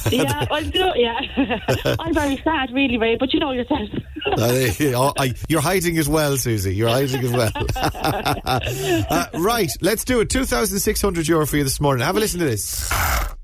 [0.10, 1.95] yeah, well, you know, yeah.
[1.99, 3.89] I'm very sad, really, Ray, but you know yourself.
[4.23, 6.75] Oh, you're hiding as well, Susie.
[6.75, 7.51] You're hiding as well.
[8.45, 10.29] uh, right, let's do it.
[10.29, 12.05] 2,600 euro for you this morning.
[12.05, 12.91] Have a listen to this.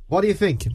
[0.08, 0.68] What do you think?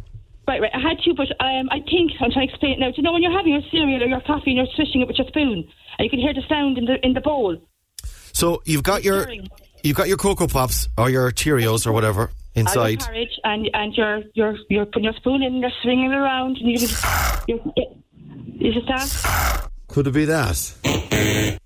[0.49, 0.71] Right, right.
[0.75, 2.89] I had to, but um, I think I'm trying to explain it now.
[2.91, 5.07] Do you know when you're having your cereal or your coffee and you're swishing it
[5.07, 7.57] with your spoon, and you can hear the sound in the in the bowl?
[8.33, 9.27] So you've got your
[9.83, 13.01] you've got your Coco Pops or your Cheerios or whatever your inside.
[13.01, 16.69] porridge, and and you're you're you're putting your spoon in, and you're swinging around, and
[16.69, 17.05] you just
[17.47, 19.69] you're, is it that?
[19.89, 20.73] Could it be that?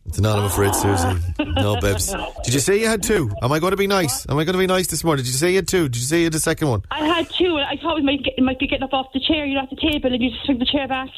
[0.06, 1.22] It's not, I'm afraid, Susan.
[1.38, 2.12] No, babes.
[2.44, 3.30] Did you say you had two?
[3.42, 4.28] Am I going to be nice?
[4.28, 5.24] Am I going to be nice this morning?
[5.24, 5.84] Did you say you had two?
[5.88, 6.82] Did you say you had a second one?
[6.90, 9.20] I had two, and I thought it might get, might be getting up off the
[9.20, 11.10] chair, you know, at the table, and you just swing the chair back.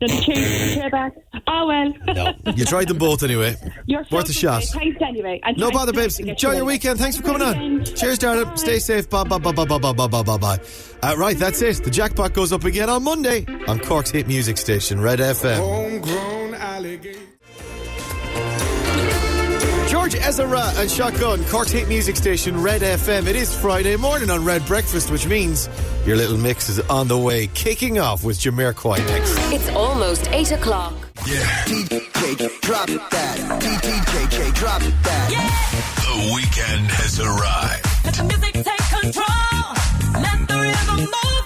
[0.00, 1.12] You know, the chair, the chair back.
[1.46, 1.92] Oh well.
[2.14, 2.52] No.
[2.54, 3.56] You tried them both anyway.
[3.86, 4.60] You're so Worth a good, shot.
[4.60, 4.66] Ray.
[4.92, 5.40] Thanks anyway.
[5.42, 6.20] And No bother, babes.
[6.20, 6.98] Enjoy your weekend.
[6.98, 7.84] Thanks for coming on.
[7.84, 8.44] Cheers, darling.
[8.44, 8.54] Bye.
[8.56, 9.08] Stay safe.
[9.08, 10.58] Bye, bye, bye, bye, bye, bye, bye, bye, bye, bye.
[11.02, 11.82] Uh, right, that's it.
[11.82, 15.56] The jackpot goes up again on Monday on Cork's hit music station, Red FM.
[15.56, 17.20] Homegrown alligator.
[20.06, 23.26] George Ezra and Shotgun, Cork's hit music station, Red FM.
[23.26, 25.68] It is Friday morning on Red Breakfast, which means
[26.06, 29.34] your little mix is on the way, kicking off with Jamiroquai next.
[29.52, 30.94] It's almost 8 o'clock.
[31.26, 31.42] Yeah.
[31.64, 33.60] DJ, drop that.
[33.60, 35.28] DJ, drop that.
[35.96, 37.84] The weekend has arrived.
[38.04, 40.22] Let the music take control.
[40.22, 41.45] Let the rhythm move you.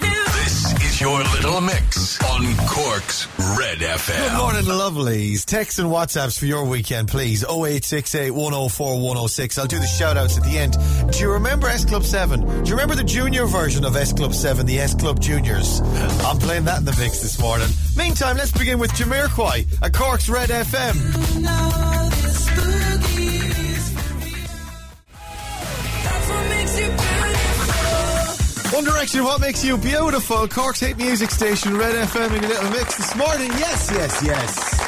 [1.01, 4.29] your little mix on Cork's Red FM.
[4.29, 5.43] Good morning, lovelies.
[5.43, 7.43] Text and WhatsApps for your weekend, please.
[7.43, 9.57] 0868 104 106.
[9.57, 10.77] I'll do the shout outs at the end.
[11.11, 12.41] Do you remember S Club 7?
[12.41, 15.81] Do you remember the junior version of S Club 7, the S Club Juniors?
[16.23, 17.69] I'm playing that in the mix this morning.
[17.97, 20.93] Meantime, let's begin with Jamiroquai at Cork's Red FM.
[26.03, 27.00] That's what makes you beautiful.
[28.71, 30.47] One Direction, what makes you beautiful?
[30.47, 33.49] Cork's Hate music station, Red FM, in a little mix this morning.
[33.51, 34.79] Yes, yes, yes.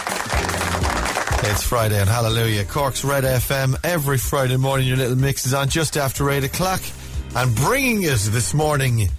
[1.51, 2.63] It's Friday and hallelujah.
[2.63, 3.75] Cork's Red FM.
[3.83, 6.81] Every Friday morning, your little mix is on just after 8 o'clock.
[7.35, 9.09] And bringing us this morning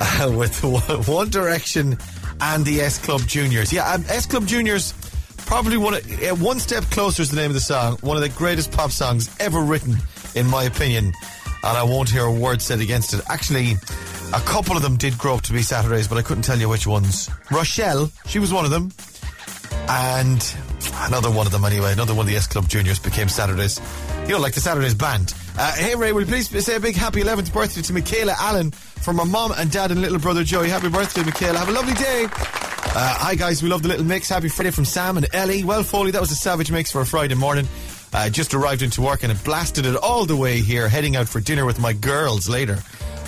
[0.00, 1.98] uh, with One- One Direction
[2.40, 3.72] and the S Club Juniors.
[3.72, 4.92] Yeah, um, S Club Juniors,
[5.46, 7.96] probably one, of- uh, one step closer is the name of the song.
[8.02, 9.96] One of the greatest pop songs ever written,
[10.36, 11.12] in my opinion.
[11.66, 13.20] And I won't hear a word said against it.
[13.28, 13.72] Actually,
[14.32, 16.68] a couple of them did grow up to be Saturdays, but I couldn't tell you
[16.68, 17.28] which ones.
[17.50, 18.92] Rochelle, she was one of them.
[19.88, 20.56] And
[20.94, 23.80] another one of them anyway, another one of the S Club Juniors became Saturdays.
[24.26, 25.34] You know, like the Saturdays band.
[25.58, 28.70] Uh, hey Ray, will you please say a big happy 11th birthday to Michaela Allen
[28.70, 30.68] from her mom and dad and little brother Joey.
[30.68, 31.58] Happy birthday, Michaela.
[31.58, 32.28] Have a lovely day.
[32.98, 34.28] Uh, hi guys, we love the little mix.
[34.28, 35.64] Happy Friday from Sam and Ellie.
[35.64, 37.66] Well, Foley, that was a savage mix for a Friday morning.
[38.16, 41.28] Uh, just arrived into work and it blasted it all the way here, heading out
[41.28, 42.78] for dinner with my girls later.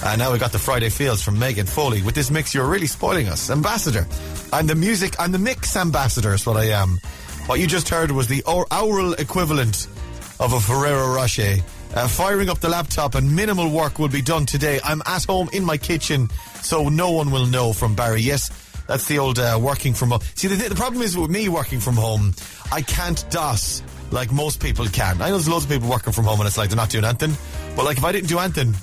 [0.02, 2.00] And now we got the Friday Feels from Megan Foley.
[2.00, 3.50] With this mix, you're really spoiling us.
[3.50, 4.06] Ambassador.
[4.50, 6.98] I'm the music, I'm the mix ambassador, is what I am.
[7.44, 9.88] What you just heard was the or- oral equivalent
[10.40, 11.56] of a Ferrero Rocher.
[11.94, 14.80] Uh, firing up the laptop and minimal work will be done today.
[14.82, 16.30] I'm at home in my kitchen,
[16.62, 18.22] so no one will know from Barry.
[18.22, 18.50] Yes,
[18.86, 20.20] that's the old uh, working from home.
[20.34, 22.32] See, the, th- the problem is with me working from home,
[22.72, 25.20] I can't DOS like most people can.
[25.20, 27.04] I know there's loads of people working from home and it's like they're not doing
[27.04, 27.36] anything.
[27.76, 28.74] But like if I didn't do anything,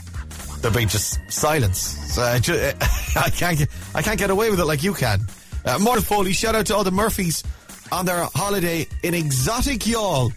[0.61, 1.79] there'd be just silence.
[2.13, 2.53] So I, ju-
[3.15, 5.21] I can't get, I can't get away with it like you can.
[5.65, 7.43] Uh, Morning Foley, shout out to all the Murphys
[7.91, 10.31] on their holiday in exotic Youghal.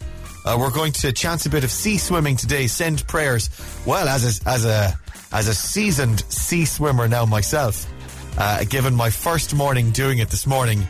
[0.44, 2.66] Uh, we're going to chance a bit of sea swimming today.
[2.66, 3.50] Send prayers.
[3.84, 4.98] Well, as a, as a
[5.30, 7.86] as a seasoned sea swimmer now myself,
[8.38, 10.88] uh, given my first morning doing it this morning,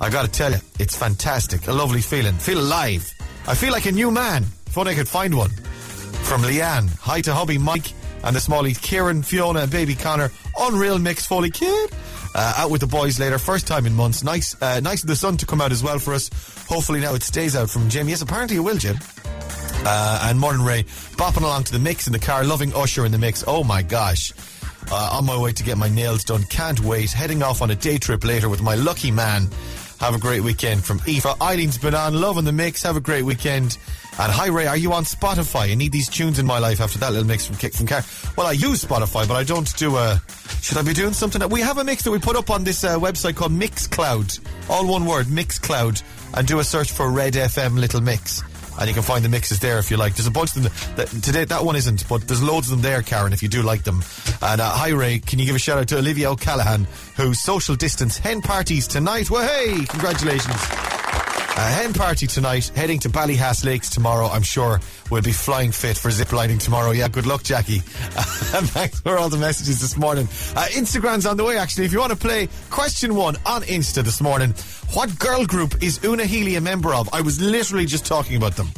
[0.00, 1.66] I got to tell you, it's fantastic.
[1.68, 2.34] A lovely feeling.
[2.34, 3.10] Feel alive.
[3.48, 4.44] I feel like a new man.
[4.66, 5.48] If only I could find one.
[5.48, 10.30] From Leanne, hi to hubby Mike and the smallies Kieran, Fiona, and baby Connor.
[10.60, 11.90] Unreal mix, Foley kid.
[12.34, 14.22] Uh, out with the boys later, first time in months.
[14.22, 16.28] Nice, uh, nice of the sun to come out as well for us.
[16.68, 18.06] Hopefully now it stays out from Jim.
[18.10, 18.98] Yes, apparently it will, Jim.
[19.86, 20.82] Uh, and Morning Ray
[21.16, 23.44] bopping along to the mix in the car, loving Usher in the mix.
[23.46, 24.30] Oh my gosh.
[24.90, 26.42] Uh, on my way to get my nails done.
[26.44, 27.12] Can't wait.
[27.12, 29.48] Heading off on a day trip later with my lucky man.
[30.00, 31.40] Have a great weekend from Aoife.
[31.40, 32.84] Eileen's been on, loving the mix.
[32.84, 33.78] Have a great weekend.
[34.20, 35.70] And hi Ray, are you on Spotify?
[35.70, 38.02] I need these tunes in my life after that little mix from Kick from Car.
[38.36, 40.22] Well, I use Spotify, but I don't do a.
[40.62, 41.46] Should I be doing something?
[41.48, 44.40] We have a mix that we put up on this uh, website called Mixcloud.
[44.70, 46.02] All one word, Mixcloud.
[46.34, 48.42] And do a search for Red FM Little Mix.
[48.78, 50.14] And you can find the mixes there if you like.
[50.14, 50.72] There's a bunch of them.
[50.96, 53.62] That, today, that one isn't, but there's loads of them there, Karen, if you do
[53.62, 54.02] like them.
[54.40, 56.86] And uh, hi, Ray, can you give a shout out to Olivia O'Callaghan,
[57.16, 59.30] whose social distance hen parties tonight?
[59.30, 60.97] Well, hey, congratulations.
[61.58, 64.28] A hen party tonight, heading to Ballyhass Lakes tomorrow.
[64.28, 64.78] I'm sure
[65.10, 66.92] we'll be flying fit for zip lining tomorrow.
[66.92, 67.78] Yeah, good luck, Jackie.
[67.80, 70.26] thanks for all the messages this morning.
[70.54, 71.84] Uh, Instagram's on the way, actually.
[71.86, 74.54] If you want to play question one on Insta this morning,
[74.92, 77.12] what girl group is Una Healy a member of?
[77.12, 78.68] I was literally just talking about them.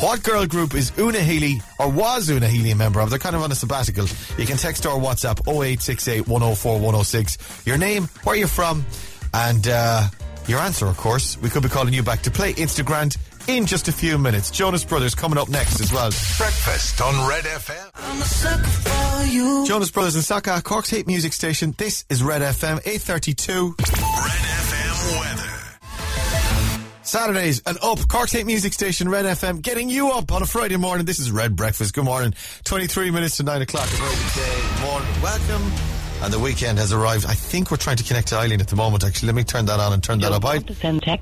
[0.00, 3.08] What girl group is Una Healy or was Una Healy a member of?
[3.08, 4.06] They're kind of on a sabbatical.
[4.36, 7.66] You can text or WhatsApp 0868 104 106.
[7.66, 8.84] Your name, where you're from,
[9.32, 10.02] and uh,
[10.50, 11.38] your answer, of course.
[11.38, 13.16] We could be calling you back to play Instagram
[13.48, 14.50] in just a few minutes.
[14.50, 16.10] Jonas Brothers coming up next as well.
[16.36, 17.90] Breakfast on Red FM.
[17.94, 19.66] I'm a sucker for you.
[19.66, 21.74] Jonas Brothers and Saka, Cork's hate music station.
[21.78, 23.76] This is Red FM 832.
[23.78, 25.60] Red FM weather.
[27.02, 28.06] Saturdays and up.
[28.08, 31.06] Cork's hate music station, Red FM, getting you up on a Friday morning.
[31.06, 31.94] This is Red Breakfast.
[31.94, 32.34] Good morning.
[32.64, 33.86] 23 minutes to 9 o'clock.
[33.86, 34.82] A very good day.
[34.82, 35.22] Morning.
[35.22, 35.99] Welcome.
[36.22, 37.24] And the weekend has arrived.
[37.26, 39.28] I think we're trying to connect to Eileen at the moment, actually.
[39.28, 40.44] Let me turn that on and turn that up.
[40.44, 40.58] I,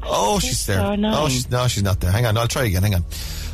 [0.02, 0.80] oh, she's there.
[0.80, 2.10] Oh, she's, no, she's not there.
[2.10, 2.36] Hang on.
[2.36, 2.82] I'll try again.
[2.82, 3.04] Hang on.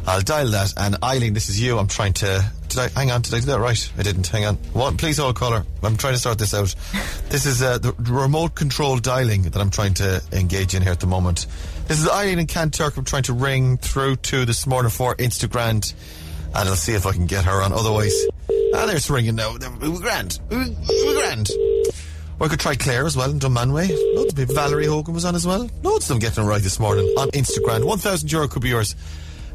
[0.06, 0.72] I'll dial that.
[0.76, 1.78] And Eileen, this is you.
[1.78, 2.44] I'm trying to.
[2.68, 2.88] Did I?
[2.88, 3.22] Hang on.
[3.22, 3.92] Did I do that right?
[3.98, 4.26] I didn't.
[4.26, 4.56] Hang on.
[4.72, 5.64] One, please hold caller.
[5.82, 6.74] I'm trying to sort this out.
[7.28, 11.00] this is uh, the remote control dialing that I'm trying to engage in here at
[11.00, 11.46] the moment.
[11.88, 12.96] This is Eileen and Kanturk.
[12.96, 15.92] I'm trying to ring through to this morning for Instagram,
[16.54, 17.72] and I'll see if I can get her on.
[17.72, 18.14] Otherwise,
[18.74, 19.52] ah, there's ringing now.
[19.80, 20.38] We're grand.
[20.50, 21.50] We're grand.
[22.40, 23.88] Or I could try Claire as well in Dunmanway.
[24.16, 24.54] Loads of people.
[24.54, 25.68] Valerie Hogan was on as well.
[25.82, 27.84] Loads of them getting it right this morning on Instagram.
[27.84, 28.96] 1,000 euro could be yours.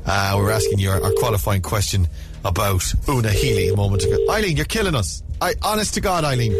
[0.05, 2.07] Uh, we're asking you our, our qualifying question
[2.45, 4.17] about Una Healy a moment ago.
[4.31, 5.21] Eileen, you're killing us.
[5.41, 6.55] I, honest to God, Eileen.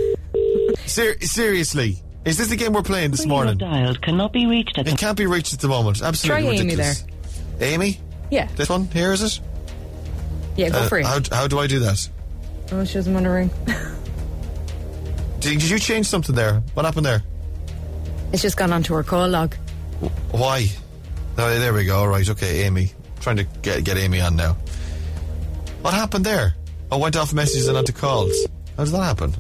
[0.86, 2.02] Ser- seriously.
[2.26, 3.58] Is this the game we're playing this morning?
[3.58, 6.02] dialed cannot be reached at It can't be reached at the moment.
[6.02, 7.06] Absolutely Try Amy ridiculous.
[7.62, 8.00] Amy?
[8.30, 8.48] Yeah.
[8.56, 8.86] This one?
[8.88, 9.40] Here is it?
[10.56, 11.06] Yeah, go Uh, for it.
[11.06, 12.10] how, how do I do that?
[12.72, 13.50] oh, she doesn't want to ring.
[15.40, 16.62] Did, did you change something there?
[16.74, 17.24] What happened there?
[18.34, 19.56] It's just gone onto her call log.
[20.32, 20.68] Why?
[21.38, 21.98] Oh, there we go.
[22.00, 22.30] All right.
[22.30, 22.92] Okay, Amy.
[23.22, 24.58] Trying to get get Amy on now.
[25.82, 26.56] What happened there?
[26.92, 28.34] I went off messages and onto calls.
[28.76, 29.34] How does that happen?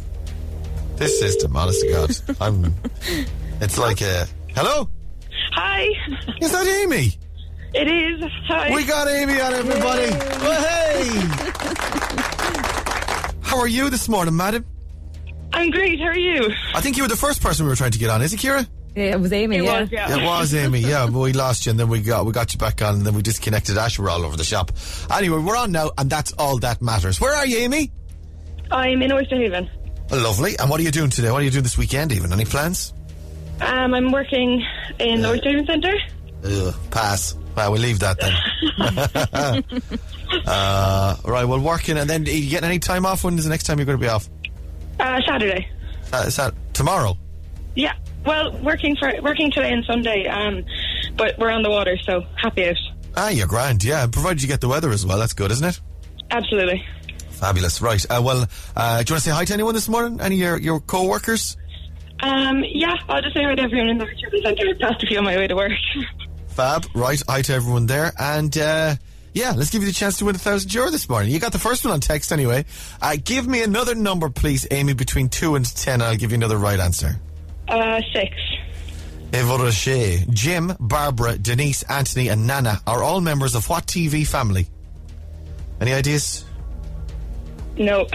[0.95, 2.73] This system, honest to God, I'm.
[3.59, 4.89] It's like a hello.
[5.51, 5.87] Hi.
[6.41, 7.11] Is that Amy?
[7.73, 8.31] It is.
[8.47, 8.73] Hi.
[8.73, 10.07] We got Amy on, everybody.
[10.99, 11.27] Well, hey.
[13.41, 14.65] How are you this morning, madam?
[15.53, 15.99] I'm great.
[15.99, 16.53] How are you?
[16.75, 18.21] I think you were the first person we were trying to get on.
[18.21, 18.67] Is it, Kira?
[18.95, 19.57] Yeah, it was Amy.
[19.57, 19.79] It yeah.
[19.79, 20.17] was, yeah.
[20.17, 22.59] It was Amy, yeah, but we lost you and then we got we got you
[22.59, 24.71] back on and then we disconnected Ash, we're all over the shop.
[25.09, 27.21] Anyway, we're on now and that's all that matters.
[27.21, 27.91] Where are you, Amy?
[28.71, 29.69] I'm in Oyster Haven.
[30.11, 30.57] Lovely.
[30.57, 31.31] And what are you doing today?
[31.31, 32.33] What are you doing this weekend even?
[32.33, 32.93] Any plans?
[33.61, 34.65] Um, I'm working
[34.99, 35.97] in the Oyster Haven Centre.
[36.43, 37.35] Ugh, pass.
[37.55, 39.63] Well, we'll leave that then.
[40.45, 43.23] uh, right, well, working and then you getting any time off?
[43.23, 44.29] When is the next time you're going to be off?
[44.99, 45.67] Uh, Saturday.
[46.11, 47.17] Uh, is that tomorrow?
[47.75, 47.93] Yeah.
[48.25, 50.27] Well, working for working today and Sunday.
[50.27, 50.65] Um,
[51.15, 52.77] but we're on the water, so happy out.
[53.15, 54.07] Ah, you're grand, yeah.
[54.07, 55.79] Provided you get the weather as well, that's good, isn't it?
[56.31, 56.85] Absolutely.
[57.31, 57.81] Fabulous.
[57.81, 58.05] Right.
[58.09, 60.19] Uh, well, uh, do you want to say hi to anyone this morning?
[60.21, 61.57] Any of your, your co-workers?
[62.21, 64.67] Um, yeah, I'll just say hi to everyone in the reception centre.
[64.67, 65.71] I passed a few on my way to work.
[66.49, 66.85] Fab.
[66.93, 67.21] Right.
[67.27, 68.11] Hi to everyone there.
[68.19, 68.95] And, uh,
[69.33, 71.31] yeah, let's give you the chance to win a thousand euro this morning.
[71.31, 72.65] You got the first one on text anyway.
[73.01, 76.01] Uh, give me another number, please, Amy, between two and ten.
[76.01, 77.19] I'll give you another right answer.
[77.67, 78.35] Uh, six.
[79.31, 80.27] Evorache.
[80.31, 84.67] Jim, Barbara, Denise, Anthony, and Nana are all members of what TV family?
[85.79, 86.45] Any ideas?
[87.77, 88.07] No.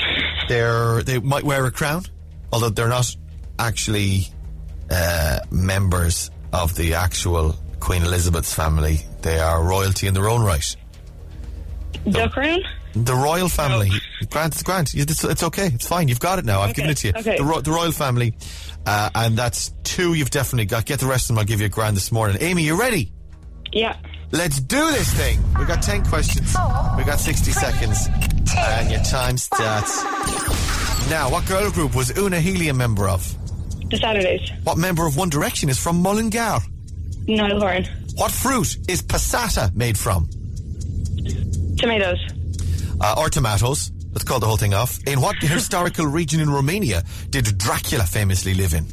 [0.48, 2.05] They're they might wear a crown,
[2.53, 3.16] although they're not
[3.59, 4.27] actually
[4.90, 9.00] uh, members of the actual Queen Elizabeth's family.
[9.22, 10.77] They are royalty in their own right.
[12.06, 12.60] The crown?
[12.94, 13.90] The royal family.
[14.30, 14.94] Grant, it's Grant.
[14.94, 15.66] It's, it's okay.
[15.66, 16.08] It's fine.
[16.08, 16.60] You've got it now.
[16.60, 17.12] I've Okay, given it to you.
[17.16, 17.36] okay.
[17.38, 18.34] The, ro- the royal family.
[18.86, 20.84] Uh, and that's two you've definitely got.
[20.84, 21.38] Get the rest of them.
[21.38, 22.36] I'll give you a grand this morning.
[22.40, 23.10] Amy, you ready?
[23.72, 23.96] Yeah.
[24.30, 25.40] Let's do this thing.
[25.58, 26.54] We've got 10 questions.
[26.96, 28.08] We've got 60 seconds.
[28.56, 30.02] And your time starts.
[31.10, 33.22] Now, what girl group was Una Healy a member of?
[33.90, 34.50] The Saturdays.
[34.62, 36.60] What member of One Direction is from Mullingar?
[37.26, 37.84] Niall Horan.
[38.16, 40.28] What fruit is passata made from?
[41.76, 42.18] Tomatoes.
[43.00, 43.90] Uh, or tomatoes.
[44.12, 45.02] Let's call the whole thing off.
[45.06, 48.87] In what historical region in Romania did Dracula famously live in?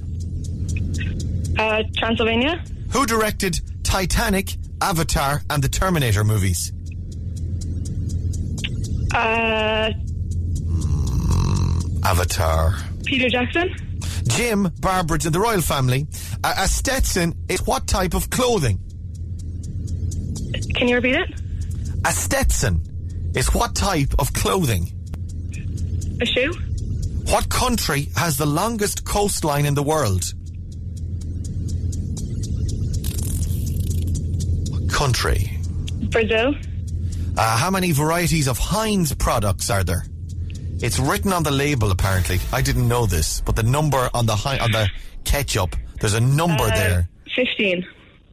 [1.59, 2.63] Uh, Transylvania.
[2.91, 6.71] Who directed Titanic, Avatar, and the Terminator movies?
[9.13, 9.91] Uh,
[12.03, 12.75] Avatar.
[13.05, 13.75] Peter Jackson.
[14.27, 16.07] Jim, Barbara, and the royal family.
[16.43, 18.79] A, a Stetson is what type of clothing?
[20.75, 21.41] Can you repeat it?
[22.05, 24.91] A Stetson is what type of clothing?
[26.21, 26.51] A shoe.
[27.25, 30.23] What country has the longest coastline in the world?
[34.91, 35.57] Country?
[36.09, 36.53] Brazil.
[37.37, 40.05] Uh, how many varieties of Heinz products are there?
[40.83, 42.39] It's written on the label, apparently.
[42.51, 44.89] I didn't know this, but the number on the Hein- on the
[45.23, 47.09] ketchup, there's a number Uh, there.
[47.35, 47.85] 15.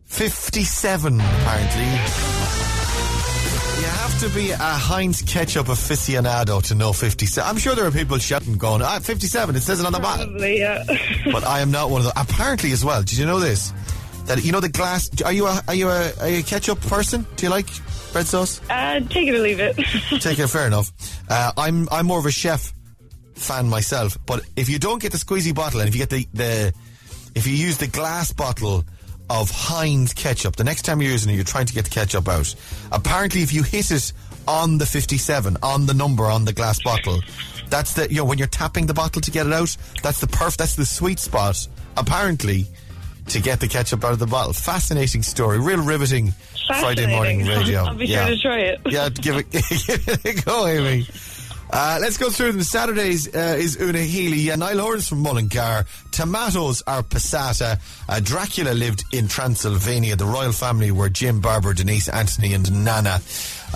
[0.07, 2.38] 57, apparently.
[4.19, 7.49] Have to be a Heinz ketchup aficionado to know 57.
[7.49, 10.27] I'm sure there are people shouting, going, ah, 57, it says it on the bottle.
[10.27, 10.83] Probably, yeah.
[11.33, 12.15] But I am not one of those.
[12.17, 13.73] Apparently, as well, did you know this?
[14.25, 16.81] That, you know, the glass, are you a, are you a, are you a ketchup
[16.81, 17.25] person?
[17.37, 17.69] Do you like
[18.11, 18.61] bread sauce?
[18.69, 19.77] uh, take it or leave it.
[20.21, 20.91] Take it, fair enough.
[21.31, 22.73] Uh, I'm I'm more of a chef
[23.37, 26.27] fan myself, but if you don't get the squeezy bottle and if you get the,
[26.35, 26.75] the
[27.37, 28.85] if you use the glass bottle
[29.31, 32.29] of Heinz ketchup, the next time you're using it, you're trying to get the ketchup
[32.29, 32.55] out.
[32.93, 34.13] Apparently, if you hit it
[34.47, 37.21] on the 57, on the number on the glass bottle,
[37.69, 39.77] that's the you know when you're tapping the bottle to get it out.
[40.03, 40.57] That's the perf.
[40.57, 41.67] That's the sweet spot.
[41.97, 42.67] Apparently.
[43.33, 44.55] To get the ketchup out of the bottle.
[44.55, 45.61] Fascinating story.
[45.61, 46.33] Real riveting
[46.67, 47.81] Friday morning radio.
[47.85, 48.81] I'll be sure to try it.
[48.87, 51.07] Yeah, give it, give it a go, Amy.
[51.71, 52.63] Uh, let's go through them.
[52.63, 54.51] Saturdays uh, is Una Healy.
[54.51, 55.85] Uh, Niall Horan's from Mullingar.
[56.11, 57.79] Tomatoes are passata.
[58.09, 60.17] Uh, Dracula lived in Transylvania.
[60.17, 63.21] The royal family were Jim, Barbara, Denise, Anthony, and Nana.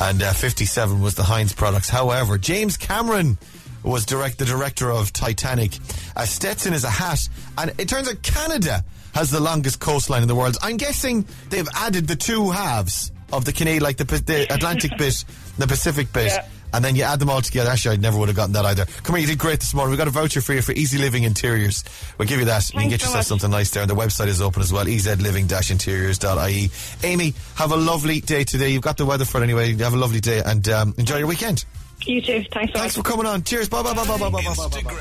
[0.00, 1.90] And uh, 57 was the Heinz products.
[1.90, 3.37] However, James Cameron
[3.83, 5.72] was direct the director of Titanic.
[6.16, 7.28] Uh, Stetson is a hat,
[7.59, 10.57] and it turns out Canada has the longest coastline in the world.
[10.62, 15.24] I'm guessing they've added the two halves of the Canadian, like the, the Atlantic bit,
[15.59, 16.26] the Pacific bit.
[16.26, 16.46] Yeah.
[16.72, 17.70] And then you add them all together.
[17.70, 18.87] Actually, I never would have gotten that either.
[19.02, 19.90] Come here, you did great this morning.
[19.90, 21.85] We've got a voucher for you for EZ Living Interiors.
[22.18, 22.68] We'll give you that.
[22.72, 23.26] you can get so yourself much.
[23.26, 23.82] something nice there.
[23.82, 26.70] And the website is open as well, ezliving-interiors.ie.
[27.08, 28.70] Amy, have a lovely day today.
[28.70, 29.74] You've got the weather for it anyway.
[29.76, 31.64] Have a lovely day and um, enjoy your weekend.
[32.04, 32.44] You too.
[32.52, 33.42] Thanks so Thanks for coming on.
[33.42, 33.68] Cheers.
[33.68, 34.82] Bye bye bye bye bye bye bye bye.
[34.82, 34.96] bye.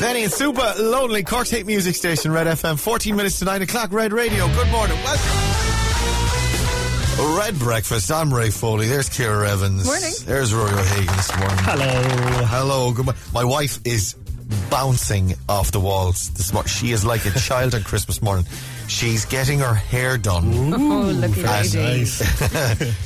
[0.00, 2.78] Benny and Super Lonely Cork's Hate Music Station, Red FM.
[2.78, 4.46] 14 minutes to 9 o'clock, Red Radio.
[4.48, 4.96] Good morning.
[5.04, 5.49] Welcome.
[7.18, 8.10] Red Breakfast.
[8.10, 8.86] I'm Ray Foley.
[8.88, 9.84] There's Kira Evans.
[9.84, 10.12] Morning.
[10.24, 11.58] There's Rory O'Hagan this morning.
[11.60, 12.44] Hello.
[12.46, 12.92] Hello.
[12.92, 13.22] Good morning.
[13.34, 14.14] My wife is
[14.70, 16.68] bouncing off the walls this morning.
[16.68, 18.46] She is like a child on Christmas morning.
[18.88, 20.72] She's getting her hair done.
[20.74, 22.04] Oh, lucky And lady.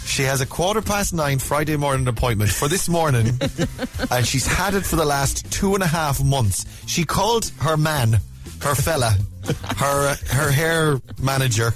[0.06, 3.38] she has a quarter past nine Friday morning appointment for this morning,
[4.10, 6.64] and she's had it for the last two and a half months.
[6.86, 8.14] She called her man,
[8.62, 9.14] her fella,
[9.76, 11.74] her uh, her hair manager,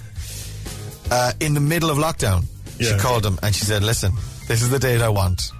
[1.11, 2.45] uh, in the middle of lockdown.
[2.79, 2.99] She Yeah.
[2.99, 4.13] called him and she said, "Listen,
[4.47, 5.51] this is the date I want.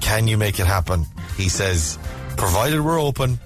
[0.00, 1.98] Can you make it happen?" He says,
[2.36, 3.38] "Provided we're open."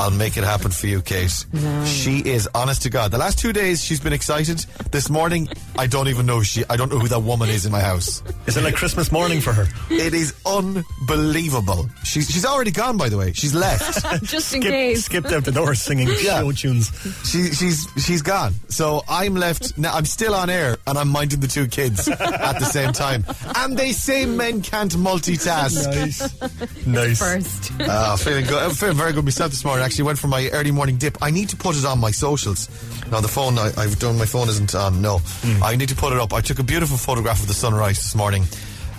[0.00, 1.44] I'll make it happen for you, Kate.
[1.84, 3.10] She is honest to God.
[3.10, 4.58] The last two days she's been excited.
[4.90, 5.46] This morning,
[5.78, 6.64] I don't even know she.
[6.70, 8.22] I don't know who that woman is in my house.
[8.46, 9.66] Is it like Christmas morning for her?
[9.90, 11.88] It is unbelievable.
[12.04, 12.96] She's she's already gone.
[12.96, 14.02] By the way, she's left.
[14.24, 15.04] Just in Skip, case.
[15.04, 16.40] skipped out the door singing Yeah.
[16.40, 16.90] show tunes.
[17.30, 18.54] She, she's she's gone.
[18.68, 19.76] So I'm left.
[19.78, 23.24] Now I'm still on air, and I'm minding the two kids at the same time.
[23.56, 25.86] And they say men can't multitask.
[25.90, 26.86] Nice.
[26.86, 27.18] nice.
[27.18, 27.72] First.
[27.80, 28.62] Uh, feeling good.
[28.62, 29.84] I'm feeling very good myself this morning.
[29.90, 31.18] Actually, went for my early morning dip.
[31.20, 32.68] I need to put it on my socials.
[33.10, 34.16] Now the phone I, I've done.
[34.18, 35.02] My phone isn't on.
[35.02, 35.20] No,
[35.64, 36.32] I need to put it up.
[36.32, 38.44] I took a beautiful photograph of the sunrise this morning,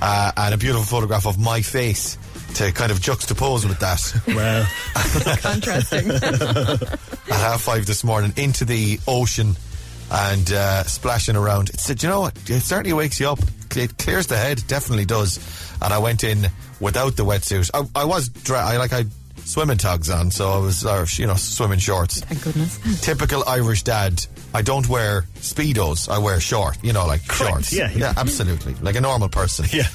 [0.02, 2.18] uh, and a beautiful photograph of my face
[2.56, 4.02] to kind of juxtapose with that.
[4.36, 4.68] Well,
[5.38, 6.12] Contrasting.
[6.12, 9.56] at half five this morning into the ocean
[10.12, 11.70] and uh, splashing around.
[11.70, 12.36] It said, you know what?
[12.50, 13.40] It certainly wakes you up.
[13.78, 15.40] It clears the head, definitely does.
[15.82, 16.48] And I went in
[16.82, 17.72] without the wetsuit.
[17.74, 18.74] I, I was dry.
[18.74, 19.12] I like I had
[19.46, 22.22] swimming togs on, so I was, or, you know, swimming shorts.
[22.22, 23.02] Thank goodness.
[23.02, 24.26] Typical Irish dad.
[24.54, 26.10] I don't wear speedos.
[26.10, 26.78] I wear short.
[26.84, 27.74] You know, like Correct, shorts.
[27.74, 27.98] yeah, yeah.
[27.98, 29.66] yeah, absolutely, like a normal person.
[29.72, 29.88] yeah.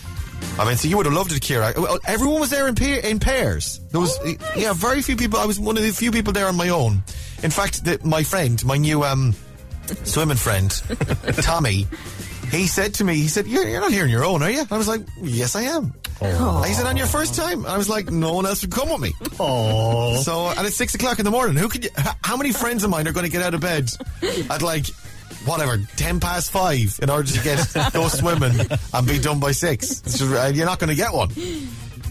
[0.59, 1.99] I mean, so you would have loved it, Kira.
[2.07, 3.81] Everyone was there in, pair, in pairs.
[3.91, 4.19] There was,
[4.55, 5.39] yeah, very few people.
[5.39, 7.03] I was one of the few people there on my own.
[7.43, 9.35] In fact, the, my friend, my new um,
[10.05, 10.71] swimming friend,
[11.43, 11.87] Tommy,
[12.51, 14.65] he said to me, he said, you're, you're not here on your own, are you?
[14.71, 15.95] I was like, yes, I am.
[16.21, 17.67] He said, on your first time?
[17.67, 19.13] I was like, no one else would come with me.
[19.39, 20.17] Oh.
[20.23, 21.57] So, and it's six o'clock in the morning.
[21.57, 21.91] Who could you,
[22.23, 23.91] how many friends of mine are going to get out of bed
[24.51, 24.87] at like,
[25.45, 28.55] whatever, 10 past five in order to get, go swimming
[28.95, 30.01] and be done by six?
[30.01, 30.21] Just,
[30.55, 31.31] you're not going to get one.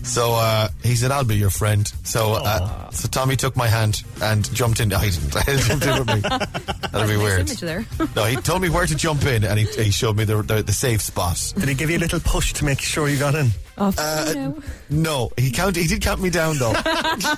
[0.03, 1.91] So, uh, he said, I'll be your friend.
[2.03, 4.93] So, uh, so Tommy took my hand and jumped in.
[4.93, 5.35] I didn't.
[5.47, 6.19] I jumped in with me.
[6.21, 8.15] That'd be Nice weird.
[8.15, 10.61] No, he told me where to jump in and he, he showed me the, the,
[10.61, 11.53] the safe spot.
[11.57, 13.49] Did he give you a little push to make sure you got in?
[13.77, 14.63] Oh, Uh, no.
[14.89, 16.73] No, he count, he did count me down though.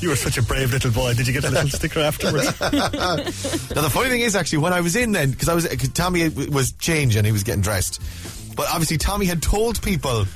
[0.00, 1.14] You were such a brave little boy.
[1.14, 2.58] Did you get a little sticker afterwards?
[2.60, 5.88] Now the funny thing is, actually, when I was in then, because I was 'cause
[5.90, 8.00] Tommy was changing, and he was getting dressed,
[8.56, 10.26] but obviously Tommy had told people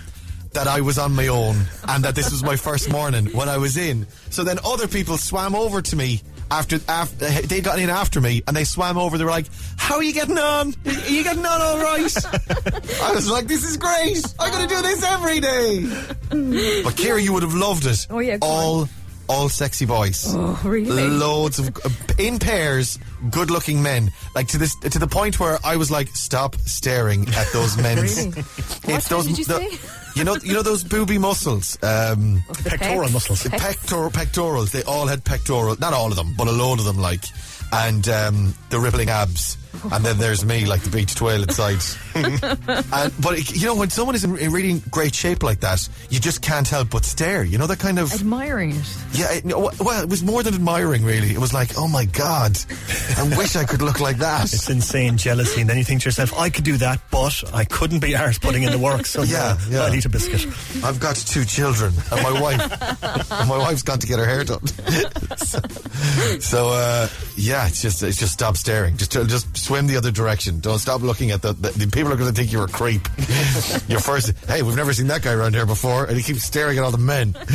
[0.55, 1.57] that I was on my own
[1.88, 4.07] and that this was my first morning when I was in.
[4.30, 8.42] So then other people swam over to me after after they got in after me
[8.46, 9.18] and they swam over.
[9.18, 9.46] They were like,
[9.76, 10.74] "How are you getting on?
[10.86, 12.16] Are you getting on all right?"
[13.03, 14.22] I was like, "This is great.
[14.38, 15.86] I'm going to do this every day."
[16.84, 18.07] But Kira, you would have loved it.
[18.11, 18.88] Oh, yeah, all
[19.28, 20.24] all sexy boys.
[20.28, 21.06] Oh, really?
[21.08, 21.70] Loads of
[22.18, 22.98] in pairs,
[23.30, 24.10] good-looking men.
[24.34, 27.98] Like to this to the point where I was like, "Stop staring at those men."
[27.98, 28.30] Really?
[28.84, 29.68] What time did you say?
[30.16, 31.78] You know, you know those booby muscles.
[31.82, 33.12] Um, Pectoral pecs.
[33.12, 33.42] muscles.
[33.44, 33.76] the Pecs.
[33.86, 34.72] pector- pectorals.
[34.72, 35.76] They all had pectoral.
[35.78, 36.98] Not all of them, but a load of them.
[36.98, 37.24] Like,
[37.72, 39.56] and um, the rippling abs.
[39.92, 41.80] And then there's me, like the beach toilet side.
[42.14, 45.88] and, but it- you know, when someone is in, in really great shape like that,
[46.10, 47.42] you just can't help but stare.
[47.44, 48.12] You know that kind of.
[48.12, 48.96] Admiring it.
[49.12, 51.30] Yeah, it, well, it was more than admiring, really.
[51.32, 52.58] It was like, oh my god,
[53.16, 54.44] I wish I could look like that.
[54.52, 55.60] It's insane jealousy.
[55.62, 58.40] And then you think to yourself, I could do that, but I couldn't be arsed
[58.40, 59.06] putting in the work.
[59.06, 59.82] So Yeah, yeah, yeah.
[59.84, 60.46] I'll eat a biscuit.
[60.84, 62.60] I've got two children, and my wife,
[63.32, 64.66] and my wife's gone to get her hair done.
[65.36, 65.58] so,
[66.40, 68.96] so, uh, yeah, it's just, it's just stop staring.
[68.96, 70.60] Just, just swim the other direction.
[70.60, 71.52] Don't stop looking at the.
[71.52, 73.06] the, the people are going to think you're a creep.
[73.88, 76.78] Your first, hey, we've never seen that guy around here before, and he keeps staring
[76.78, 77.32] at all the men.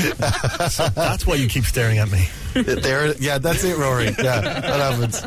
[0.95, 2.27] That's why you keep staring at me.
[2.81, 4.05] there, yeah, that's it, Rory.
[4.05, 5.23] Yeah, that happens.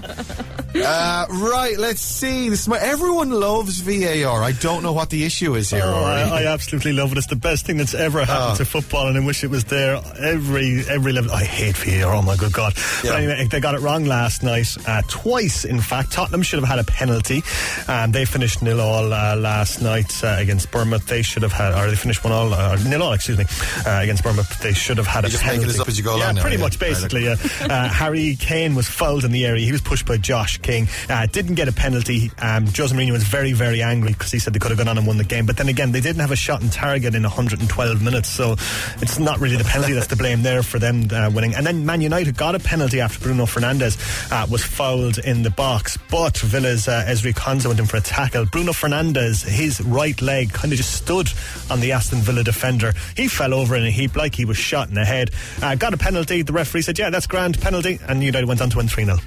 [0.77, 2.51] Uh, right, let's see.
[2.51, 4.43] This, my, everyone loves VAR.
[4.43, 6.05] I don't know what the issue is here, Oh, Rory.
[6.05, 7.19] I, I absolutely love it.
[7.19, 8.57] It's the best thing that's ever happened Oh.
[8.57, 11.31] to football, and I wish it was there every every level.
[11.33, 12.15] I hate VAR.
[12.15, 12.75] Oh my good god!
[13.03, 13.13] Yeah.
[13.13, 16.13] But anyway, they got it wrong last night, uh, twice in fact.
[16.13, 17.43] Tottenham should have had a penalty,
[17.89, 21.07] and they finished nil all uh, last night uh, against Bournemouth.
[21.07, 23.13] They should have had, or they finished one all, uh, nil all.
[23.15, 23.47] Excuse me,
[23.87, 24.59] uh, against Bournemouth.
[24.61, 25.79] They should have had You're a just penalty.
[25.81, 26.63] up as you go yeah, along now, pretty yeah.
[26.63, 27.16] much, basically.
[27.21, 27.37] Yeah.
[27.61, 29.65] Uh, Harry Kane was fouled in the area.
[29.65, 30.89] He was pushed by Josh King.
[31.09, 32.31] Uh, didn't get a penalty.
[32.39, 34.99] Um, Jose Mourinho was very, very angry because he said they could have gone on
[34.99, 35.47] and won the game.
[35.47, 38.53] But then again, they didn't have a shot in target in 112 minutes, so
[39.01, 41.55] it's not really the penalty that's to blame there for them uh, winning.
[41.55, 43.97] And then Man United got a penalty after Bruno Fernandes
[44.31, 48.01] uh, was fouled in the box, but Villa's uh, Ezri Konsa went in for a
[48.01, 48.45] tackle.
[48.47, 51.29] Bruno Fernandes, his right leg kind of just stood
[51.71, 52.93] on the Aston Villa defender.
[53.17, 55.31] He fell over in a heap like he was shot in the head.
[55.63, 56.43] Uh, got a penalty.
[56.43, 59.19] The referee said, "Yeah, that's grand penalty," and United went on to win 3 0.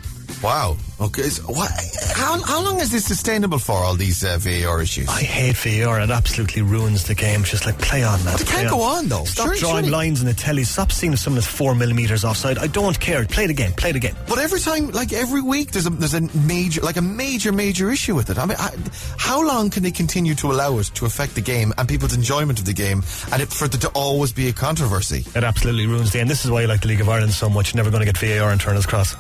[0.42, 0.78] Wow.
[1.02, 1.24] Okay.
[1.24, 1.72] So what,
[2.14, 5.08] how, how long is this sustainable for, all these uh, VAR issues?
[5.08, 6.00] I hate VAR.
[6.02, 7.42] It absolutely ruins the game.
[7.42, 8.36] It's just like play on, man.
[8.36, 9.24] It play can't go on, though.
[9.26, 10.64] Stop Surely- drawing surely- lines in the telly.
[10.64, 12.58] Stop seeing if someone is four millimeters offside.
[12.58, 13.26] I don't care.
[13.26, 13.72] Play the game.
[13.74, 14.16] Play the game.
[14.28, 17.92] But every time, like every week, there's a there's a major, like a major, major
[17.92, 18.38] issue with it.
[18.38, 18.76] I mean, I,
[19.18, 22.60] how long can they continue to allow it to affect the game and people's enjoyment
[22.60, 25.26] of the game, and it, for there to always be a controversy?
[25.36, 26.28] It absolutely ruins the game.
[26.28, 27.76] This is why I like the League of Ireland so much.
[27.76, 29.16] Never going to get VAR and Turner's Cross.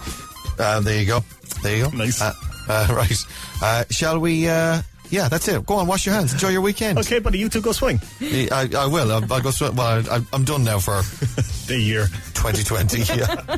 [0.59, 1.19] Uh, there you go.
[1.63, 1.89] There you go.
[1.91, 2.21] Nice.
[2.21, 2.33] Uh,
[2.67, 3.25] uh, right.
[3.61, 4.47] Uh, shall we?
[4.47, 4.81] Uh,
[5.11, 5.65] yeah, that's it.
[5.65, 6.33] Go on, wash your hands.
[6.33, 6.99] Enjoy your weekend.
[6.99, 7.99] Okay, buddy, you two go swing.
[8.21, 9.11] I, I will.
[9.11, 9.49] I'll, I'll go.
[9.49, 11.01] Sw- well, I, I'm done now for
[11.67, 12.05] The year.
[12.35, 12.99] 2020.
[13.19, 13.57] Yeah.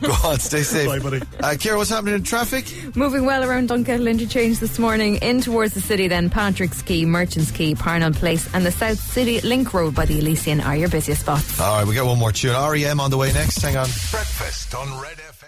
[0.00, 0.86] go on, stay safe.
[0.86, 1.18] Bye, buddy.
[1.40, 2.66] Uh, Kira, what's happening in traffic?
[2.96, 7.50] Moving well around Dunkettle interchange this morning, in towards the city, then Patrick's Quay, Merchants
[7.50, 11.22] Quay, Parnell Place, and the South City Link Road by the Elysian are your busiest
[11.22, 11.60] spots.
[11.60, 12.52] All right, we got one more tune.
[12.54, 13.60] REM on the way next.
[13.60, 13.86] Hang on.
[14.12, 15.43] Breakfast on Red FM.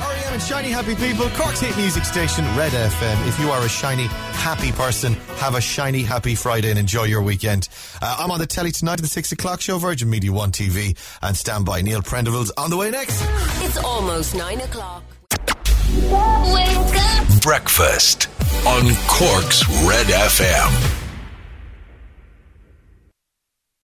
[0.00, 3.28] REM and Shiny Happy People, Cork's hit music station, Red FM.
[3.28, 7.22] If you are a shiny, happy person, have a shiny, happy Friday and enjoy your
[7.22, 7.68] weekend.
[8.00, 10.96] Uh, I'm on the telly tonight at the 6 o'clock show, Virgin Media 1 TV,
[11.22, 11.82] and stand by.
[11.82, 13.20] Neil Prendeville's on the way next.
[13.62, 15.04] It's almost nine o'clock.
[17.42, 18.28] Breakfast
[18.66, 21.09] on Cork's Red FM.